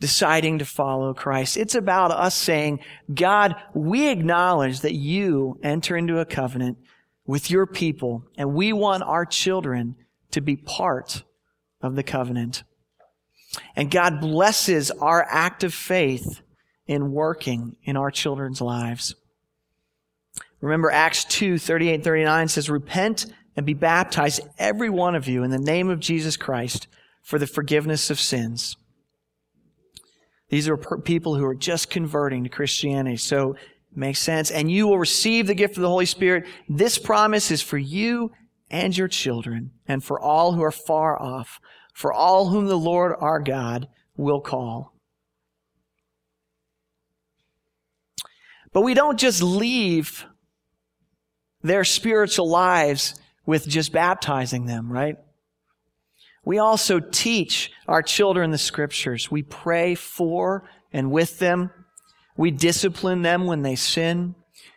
deciding 0.00 0.58
to 0.58 0.64
follow 0.64 1.14
Christ. 1.14 1.56
It's 1.56 1.74
about 1.74 2.10
us 2.10 2.34
saying, 2.34 2.80
God, 3.12 3.56
we 3.74 4.08
acknowledge 4.08 4.80
that 4.80 4.94
you 4.94 5.58
enter 5.62 5.96
into 5.96 6.18
a 6.18 6.24
covenant 6.24 6.78
with 7.26 7.50
your 7.50 7.66
people, 7.66 8.24
and 8.36 8.54
we 8.54 8.72
want 8.72 9.02
our 9.02 9.24
children 9.24 9.96
to 10.32 10.40
be 10.40 10.56
part 10.56 11.24
of 11.80 11.96
the 11.96 12.02
covenant. 12.02 12.64
And 13.76 13.90
God 13.90 14.20
blesses 14.20 14.90
our 14.90 15.26
act 15.28 15.64
of 15.64 15.74
faith 15.74 16.40
in 16.86 17.12
working 17.12 17.76
in 17.84 17.96
our 17.96 18.10
children's 18.10 18.60
lives. 18.60 19.14
Remember 20.60 20.90
Acts 20.90 21.24
2, 21.24 21.58
38 21.58 21.94
and 21.94 22.04
39 22.04 22.48
says, 22.48 22.70
Repent 22.70 23.26
and 23.56 23.66
be 23.66 23.74
baptized, 23.74 24.40
every 24.58 24.90
one 24.90 25.14
of 25.14 25.28
you, 25.28 25.42
in 25.42 25.50
the 25.50 25.58
name 25.58 25.88
of 25.88 26.00
Jesus 26.00 26.36
Christ 26.36 26.88
for 27.22 27.38
the 27.38 27.46
forgiveness 27.46 28.10
of 28.10 28.20
sins. 28.20 28.76
These 30.50 30.68
are 30.68 30.76
people 30.76 31.34
who 31.34 31.44
are 31.44 31.54
just 31.54 31.90
converting 31.90 32.44
to 32.44 32.50
Christianity. 32.50 33.16
So 33.16 33.52
it 33.52 33.96
makes 33.96 34.20
sense. 34.20 34.50
And 34.50 34.70
you 34.70 34.86
will 34.86 34.98
receive 34.98 35.46
the 35.46 35.54
gift 35.54 35.76
of 35.76 35.82
the 35.82 35.88
Holy 35.88 36.06
Spirit. 36.06 36.46
This 36.68 36.98
promise 36.98 37.50
is 37.50 37.62
for 37.62 37.78
you 37.78 38.30
and 38.70 38.96
your 38.96 39.08
children 39.08 39.70
and 39.88 40.04
for 40.04 40.20
all 40.20 40.52
who 40.52 40.62
are 40.62 40.70
far 40.70 41.20
off 41.20 41.60
for 41.94 42.12
all 42.12 42.48
whom 42.48 42.66
the 42.66 42.76
Lord 42.76 43.14
our 43.18 43.40
God 43.40 43.88
will 44.16 44.40
call. 44.40 44.92
But 48.72 48.82
we 48.82 48.94
don't 48.94 49.18
just 49.18 49.40
leave 49.40 50.26
their 51.62 51.84
spiritual 51.84 52.50
lives 52.50 53.14
with 53.46 53.68
just 53.68 53.92
baptizing 53.92 54.66
them, 54.66 54.92
right? 54.92 55.16
We 56.44 56.58
also 56.58 56.98
teach 57.00 57.70
our 57.86 58.02
children 58.02 58.50
the 58.50 58.58
scriptures. 58.58 59.30
We 59.30 59.42
pray 59.42 59.94
for 59.94 60.68
and 60.92 61.10
with 61.10 61.38
them. 61.38 61.70
We 62.36 62.50
discipline 62.50 63.22
them 63.22 63.46
when 63.46 63.62
they 63.62 63.76
sin. 63.76 64.34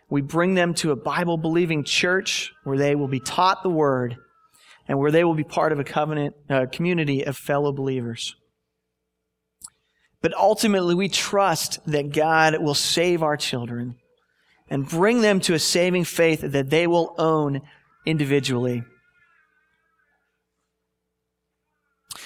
We 0.09 0.21
bring 0.21 0.53
them 0.53 0.73
to 0.75 0.91
a 0.91 0.95
Bible 0.95 1.37
believing 1.37 1.83
church 1.83 2.53
where 2.63 2.77
they 2.77 2.95
will 2.95 3.09
be 3.09 3.19
taught 3.19 3.63
the 3.63 3.69
word 3.69 4.17
and 4.87 4.99
where 4.99 5.11
they 5.11 5.23
will 5.23 5.35
be 5.35 5.43
part 5.43 5.71
of 5.71 5.79
a 5.79 5.83
covenant 5.83 6.35
uh, 6.49 6.65
community 6.71 7.25
of 7.25 7.37
fellow 7.37 7.71
believers. 7.71 8.35
But 10.21 10.33
ultimately, 10.33 10.95
we 10.95 11.09
trust 11.09 11.79
that 11.85 12.11
God 12.11 12.61
will 12.61 12.73
save 12.73 13.21
our 13.21 13.37
children 13.37 13.95
and 14.69 14.87
bring 14.87 15.21
them 15.21 15.39
to 15.41 15.53
a 15.53 15.59
saving 15.59 16.03
faith 16.03 16.41
that 16.41 16.69
they 16.69 16.87
will 16.87 17.15
own 17.17 17.61
individually. 18.05 18.83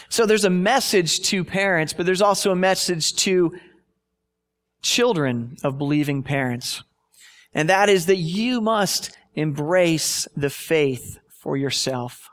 So 0.09 0.25
there's 0.25 0.45
a 0.45 0.49
message 0.49 1.21
to 1.29 1.43
parents, 1.43 1.93
but 1.93 2.05
there's 2.05 2.21
also 2.21 2.51
a 2.51 2.55
message 2.55 3.13
to 3.17 3.57
children 4.81 5.57
of 5.63 5.77
believing 5.77 6.23
parents. 6.23 6.83
And 7.53 7.69
that 7.69 7.89
is 7.89 8.07
that 8.07 8.17
you 8.17 8.61
must 8.61 9.15
embrace 9.35 10.27
the 10.35 10.49
faith 10.49 11.19
for 11.41 11.55
yourself. 11.55 12.30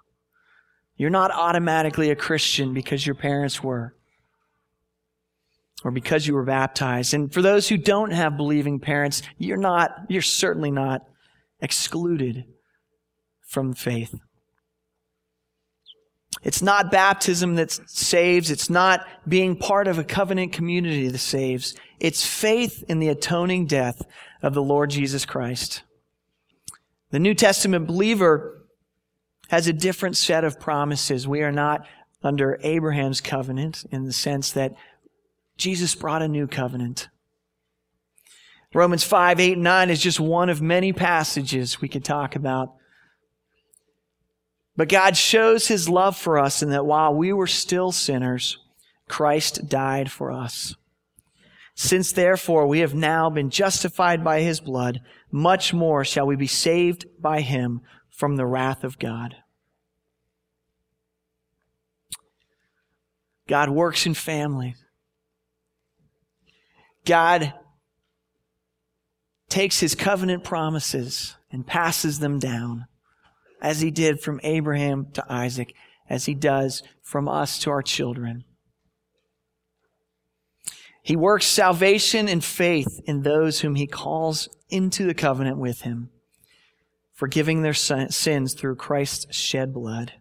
You're 0.99 1.11
not 1.11 1.31
automatically 1.31 2.11
a 2.11 2.17
Christian 2.17 2.75
because 2.75 3.07
your 3.07 3.15
parents 3.15 3.63
were 3.63 3.95
or 5.85 5.93
because 5.93 6.27
you 6.27 6.35
were 6.35 6.45
baptized. 6.45 7.15
And 7.15 7.33
for 7.33 7.41
those 7.41 7.69
who 7.69 7.77
don't 7.77 8.11
have 8.11 8.37
believing 8.37 8.81
parents, 8.81 9.23
you're 9.39 9.57
not, 9.57 9.93
you're 10.09 10.23
certainly 10.23 10.73
not 10.73 11.07
excluded 11.61 12.45
from 13.47 13.73
faith. 13.75 14.15
It's 16.43 16.63
not 16.63 16.91
baptism 16.91 17.55
that 17.57 17.71
saves. 17.71 18.51
It's 18.51 18.69
not 18.69 19.07
being 19.27 19.57
part 19.57 19.87
of 19.89 19.99
a 19.99 20.05
covenant 20.05 20.53
community 20.53 21.09
that 21.09 21.19
saves. 21.19 21.75
It's 22.01 22.27
faith 22.27 22.85
in 22.89 22.99
the 22.99 23.09
atoning 23.09 23.67
death 23.67 24.03
of 24.43 24.55
the 24.55 24.63
Lord 24.63 24.91
Jesus 24.91 25.25
Christ. 25.25 25.83
The 27.11 27.19
New 27.19 27.35
Testament 27.35 27.87
believer 27.87 28.58
has 29.49 29.67
a 29.67 29.73
different 29.73 30.17
set 30.17 30.45
of 30.45 30.61
promises. 30.61 31.27
We 31.27 31.43
are 31.43 31.53
not 31.53 31.87
under 32.23 32.59
Abraham's 32.63 33.21
covenant 33.21 33.85
in 33.91 34.05
the 34.05 34.13
sense 34.13 34.53
that 34.53 34.75
Jesus 35.57 35.95
brought 35.95 36.23
a 36.23 36.29
new 36.29 36.47
covenant. 36.47 37.09
Romans 38.75 39.03
5, 39.05 39.41
8, 39.41 39.53
and 39.55 39.63
9 39.63 39.91
is 39.91 40.01
just 40.01 40.21
one 40.21 40.51
of 40.51 40.61
many 40.61 40.93
passages 40.93 41.81
we 41.81 41.89
could 41.89 42.05
talk 42.05 42.37
about. 42.37 42.75
But 44.77 44.89
God 44.89 45.17
shows 45.17 45.67
his 45.67 45.89
love 45.89 46.17
for 46.17 46.39
us 46.39 46.63
in 46.63 46.71
that 46.71 46.87
while 46.87 47.15
we 47.15 47.33
were 47.33 47.47
still 47.47 47.91
sinners, 47.91 48.59
Christ 49.09 49.69
died 49.69 50.13
for 50.13 50.31
us. 50.31 50.77
Since 51.75 52.13
therefore 52.13 52.67
we 52.67 52.81
have 52.81 52.95
now 52.95 53.31
been 53.31 53.51
justified 53.51 54.23
by 54.23 54.41
his 54.41 54.61
blood, 54.61 55.01
much 55.33 55.73
more 55.73 56.05
shall 56.05 56.27
we 56.27 56.37
be 56.37 56.47
saved 56.47 57.07
by 57.21 57.41
him 57.41 57.81
from 58.19 58.35
the 58.35 58.45
wrath 58.45 58.83
of 58.83 58.99
God. 58.99 59.37
God 63.47 63.71
works 63.71 64.07
in 64.07 64.15
families. 64.15 64.85
God 67.05 67.55
takes 69.49 69.79
his 69.79 69.95
covenant 69.95 70.43
promises 70.43 71.37
and 71.53 71.65
passes 71.65 72.19
them 72.19 72.41
down 72.41 72.87
as 73.63 73.83
he 73.83 73.93
did 73.93 74.21
from 74.21 74.41
Abraham 74.43 75.07
to 75.13 75.25
Isaac, 75.33 75.73
as 76.11 76.25
he 76.25 76.35
does 76.35 76.83
from 77.01 77.29
us 77.29 77.61
to 77.61 77.71
our 77.71 77.83
children. 77.83 78.43
He 81.05 81.15
works 81.15 81.47
salvation 81.47 82.29
and 82.29 82.45
faith 82.45 83.01
in 83.05 83.23
those 83.23 83.61
whom 83.61 83.77
he 83.77 83.87
calls 83.87 84.49
into 84.69 85.05
the 85.05 85.15
covenant 85.15 85.59
with 85.59 85.83
him, 85.83 86.11
forgiving 87.19 87.63
their 87.63 87.75
sins 87.75 88.55
through 88.55 88.77
Christ's 88.77 89.35
shed 89.35 89.75
blood. 89.75 90.13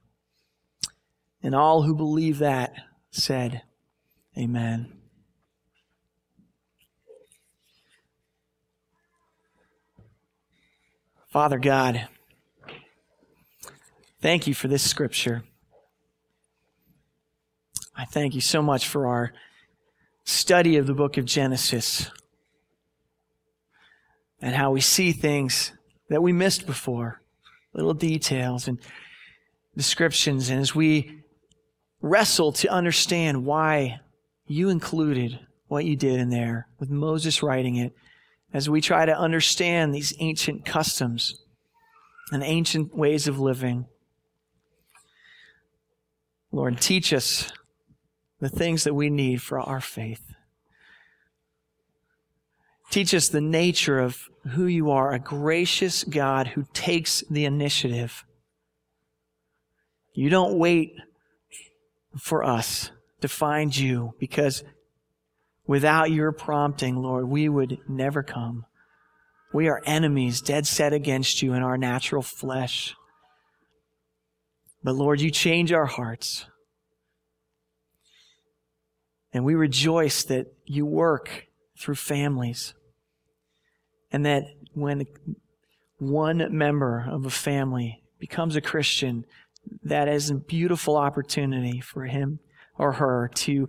And 1.43 1.53
all 1.53 1.83
who 1.83 1.93
believe 1.93 2.39
that 2.39 2.73
said, 3.11 3.61
Amen. 4.35 4.91
Father 11.27 11.59
God, 11.59 12.07
thank 14.19 14.47
you 14.47 14.55
for 14.55 14.67
this 14.67 14.81
scripture. 14.81 15.43
I 17.95 18.05
thank 18.05 18.33
you 18.33 18.41
so 18.41 18.63
much 18.63 18.87
for 18.87 19.05
our 19.05 19.33
study 20.23 20.77
of 20.77 20.87
the 20.87 20.95
book 20.95 21.17
of 21.17 21.25
Genesis 21.25 22.09
and 24.41 24.55
how 24.55 24.71
we 24.71 24.81
see 24.81 25.11
things 25.11 25.73
that 26.09 26.21
we 26.21 26.31
missed 26.31 26.65
before, 26.65 27.21
little 27.73 27.93
details 27.93 28.67
and 28.67 28.79
descriptions. 29.75 30.49
And 30.49 30.59
as 30.59 30.73
we 30.73 31.23
wrestle 32.01 32.51
to 32.53 32.67
understand 32.69 33.45
why 33.45 33.99
you 34.45 34.69
included 34.69 35.39
what 35.67 35.85
you 35.85 35.95
did 35.95 36.19
in 36.19 36.29
there 36.29 36.67
with 36.79 36.89
Moses 36.89 37.43
writing 37.43 37.75
it, 37.75 37.93
as 38.53 38.69
we 38.69 38.79
try 38.79 39.05
to 39.05 39.17
understand 39.17 39.93
these 39.93 40.13
ancient 40.19 40.65
customs 40.65 41.41
and 42.31 42.43
ancient 42.43 42.95
ways 42.95 43.27
of 43.27 43.39
living. 43.39 43.85
Lord, 46.51 46.79
teach 46.79 47.13
us 47.13 47.51
the 48.39 48.49
things 48.49 48.83
that 48.83 48.93
we 48.93 49.09
need 49.09 49.41
for 49.41 49.59
our 49.59 49.81
faith. 49.81 50.33
Teach 52.89 53.13
us 53.13 53.27
the 53.27 53.41
nature 53.41 53.99
of 53.99 54.29
who 54.51 54.65
you 54.65 54.91
are, 54.91 55.13
a 55.13 55.19
gracious 55.19 56.03
God 56.03 56.47
who 56.47 56.65
takes 56.73 57.23
the 57.29 57.45
initiative. 57.45 58.23
You 60.13 60.29
don't 60.29 60.57
wait 60.57 60.95
for 62.17 62.43
us 62.43 62.91
to 63.21 63.27
find 63.27 63.75
you 63.75 64.13
because 64.19 64.63
Without 65.67 66.09
your 66.09 66.31
prompting, 66.31 66.95
Lord, 66.95 67.27
we 67.27 67.49
would 67.49 67.79
never 67.89 68.23
come. 68.23 68.65
We 69.53 69.67
are 69.67 69.81
enemies, 69.85 70.39
dead 70.41 70.65
set 70.65 70.93
against 70.93 71.41
you 71.41 71.53
in 71.53 71.61
our 71.61 71.77
natural 71.77 72.21
flesh. 72.21 72.95
But 74.81 74.95
Lord, 74.95 75.19
you 75.19 75.29
change 75.29 75.73
our 75.73 75.85
hearts. 75.85 76.45
And 79.33 79.43
we 79.43 79.55
rejoice 79.55 80.23
that 80.23 80.47
you 80.65 80.85
work 80.85 81.47
through 81.77 81.95
families. 81.95 82.73
And 84.11 84.25
that 84.25 84.45
when 84.73 85.05
one 85.97 86.47
member 86.55 87.07
of 87.09 87.25
a 87.25 87.29
family 87.29 88.03
becomes 88.19 88.55
a 88.55 88.61
Christian, 88.61 89.25
that 89.83 90.07
is 90.07 90.29
a 90.29 90.35
beautiful 90.35 90.95
opportunity 90.95 91.81
for 91.81 92.05
him 92.05 92.39
or 92.77 92.93
her 92.93 93.29
to 93.33 93.67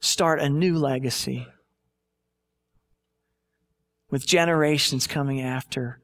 start 0.00 0.40
a 0.40 0.48
new 0.48 0.76
legacy 0.76 1.46
with 4.10 4.26
generations 4.26 5.06
coming 5.06 5.40
after 5.40 6.00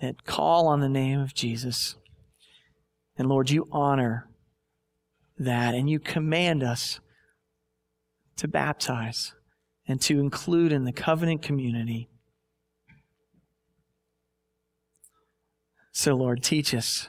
that 0.00 0.24
call 0.24 0.66
on 0.66 0.80
the 0.80 0.88
name 0.88 1.20
of 1.20 1.34
Jesus. 1.34 1.96
And 3.16 3.28
Lord, 3.28 3.50
you 3.50 3.68
honor 3.70 4.28
that 5.38 5.74
and 5.74 5.88
you 5.88 5.98
command 5.98 6.62
us 6.62 7.00
to 8.36 8.48
baptize 8.48 9.34
and 9.86 10.00
to 10.02 10.18
include 10.18 10.72
in 10.72 10.84
the 10.84 10.92
covenant 10.92 11.42
community. 11.42 12.08
So, 15.96 16.14
Lord, 16.14 16.42
teach 16.42 16.74
us 16.74 17.08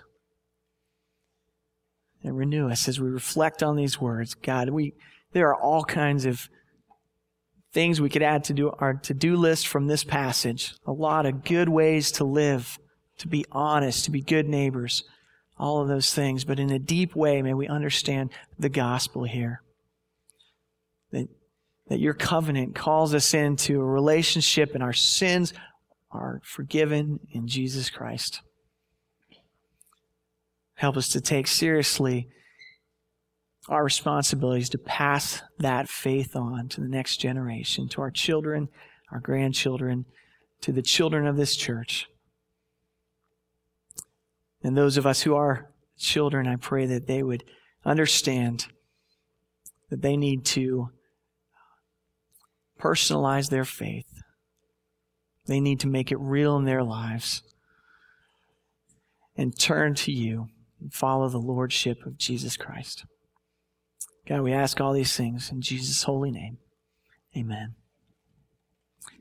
and 2.23 2.37
renew 2.37 2.69
us 2.69 2.87
as 2.87 2.99
we 2.99 3.09
reflect 3.09 3.63
on 3.63 3.75
these 3.75 3.99
words. 3.99 4.35
God, 4.35 4.69
we 4.69 4.93
there 5.33 5.49
are 5.49 5.59
all 5.59 5.83
kinds 5.83 6.25
of 6.25 6.47
things 7.73 7.99
we 7.99 8.09
could 8.09 8.21
add 8.21 8.43
to 8.45 8.53
do 8.53 8.69
our 8.69 8.93
to-do 8.93 9.35
list 9.35 9.67
from 9.67 9.87
this 9.87 10.03
passage. 10.03 10.75
A 10.85 10.91
lot 10.91 11.25
of 11.25 11.43
good 11.43 11.67
ways 11.67 12.11
to 12.13 12.23
live, 12.23 12.77
to 13.17 13.27
be 13.27 13.43
honest, 13.51 14.05
to 14.05 14.11
be 14.11 14.21
good 14.21 14.47
neighbors, 14.47 15.03
all 15.57 15.81
of 15.81 15.87
those 15.87 16.13
things. 16.13 16.45
But 16.45 16.59
in 16.59 16.69
a 16.69 16.79
deep 16.79 17.15
way, 17.15 17.41
may 17.41 17.55
we 17.55 17.67
understand 17.67 18.29
the 18.59 18.69
gospel 18.69 19.23
here. 19.23 19.61
That, 21.11 21.27
that 21.87 21.99
your 21.99 22.13
covenant 22.13 22.75
calls 22.75 23.15
us 23.15 23.33
into 23.33 23.81
a 23.81 23.85
relationship 23.85 24.75
and 24.75 24.83
our 24.83 24.93
sins 24.93 25.53
are 26.11 26.39
forgiven 26.43 27.19
in 27.33 27.47
Jesus 27.47 27.89
Christ. 27.89 28.41
Help 30.75 30.97
us 30.97 31.09
to 31.09 31.21
take 31.21 31.47
seriously 31.47 32.29
our 33.67 33.83
responsibility 33.83 34.61
is 34.61 34.69
to 34.69 34.77
pass 34.77 35.41
that 35.57 35.89
faith 35.89 36.35
on 36.35 36.67
to 36.69 36.81
the 36.81 36.87
next 36.87 37.17
generation, 37.17 37.87
to 37.89 38.01
our 38.01 38.11
children, 38.11 38.69
our 39.11 39.19
grandchildren, 39.19 40.05
to 40.61 40.71
the 40.71 40.83
children 40.83 41.25
of 41.25 41.35
this 41.35 41.55
church. 41.55 42.07
And 44.63 44.77
those 44.77 44.97
of 44.97 45.05
us 45.05 45.23
who 45.23 45.35
are 45.35 45.71
children, 45.97 46.47
I 46.47 46.57
pray 46.57 46.85
that 46.85 47.07
they 47.07 47.23
would 47.23 47.43
understand 47.83 48.67
that 49.89 50.01
they 50.01 50.17
need 50.17 50.45
to 50.45 50.89
personalize 52.79 53.49
their 53.49 53.65
faith. 53.65 54.21
They 55.47 55.59
need 55.59 55.79
to 55.81 55.87
make 55.87 56.11
it 56.11 56.19
real 56.19 56.57
in 56.57 56.65
their 56.65 56.83
lives 56.83 57.41
and 59.35 59.57
turn 59.57 59.95
to 59.95 60.11
you 60.11 60.49
and 60.79 60.93
follow 60.93 61.29
the 61.29 61.37
lordship 61.37 62.05
of 62.05 62.17
Jesus 62.17 62.57
Christ. 62.57 63.05
God, 64.27 64.41
we 64.41 64.53
ask 64.53 64.81
all 64.81 64.93
these 64.93 65.15
things 65.15 65.51
in 65.51 65.61
Jesus' 65.61 66.03
holy 66.03 66.31
name. 66.31 66.57
Amen. 67.37 67.75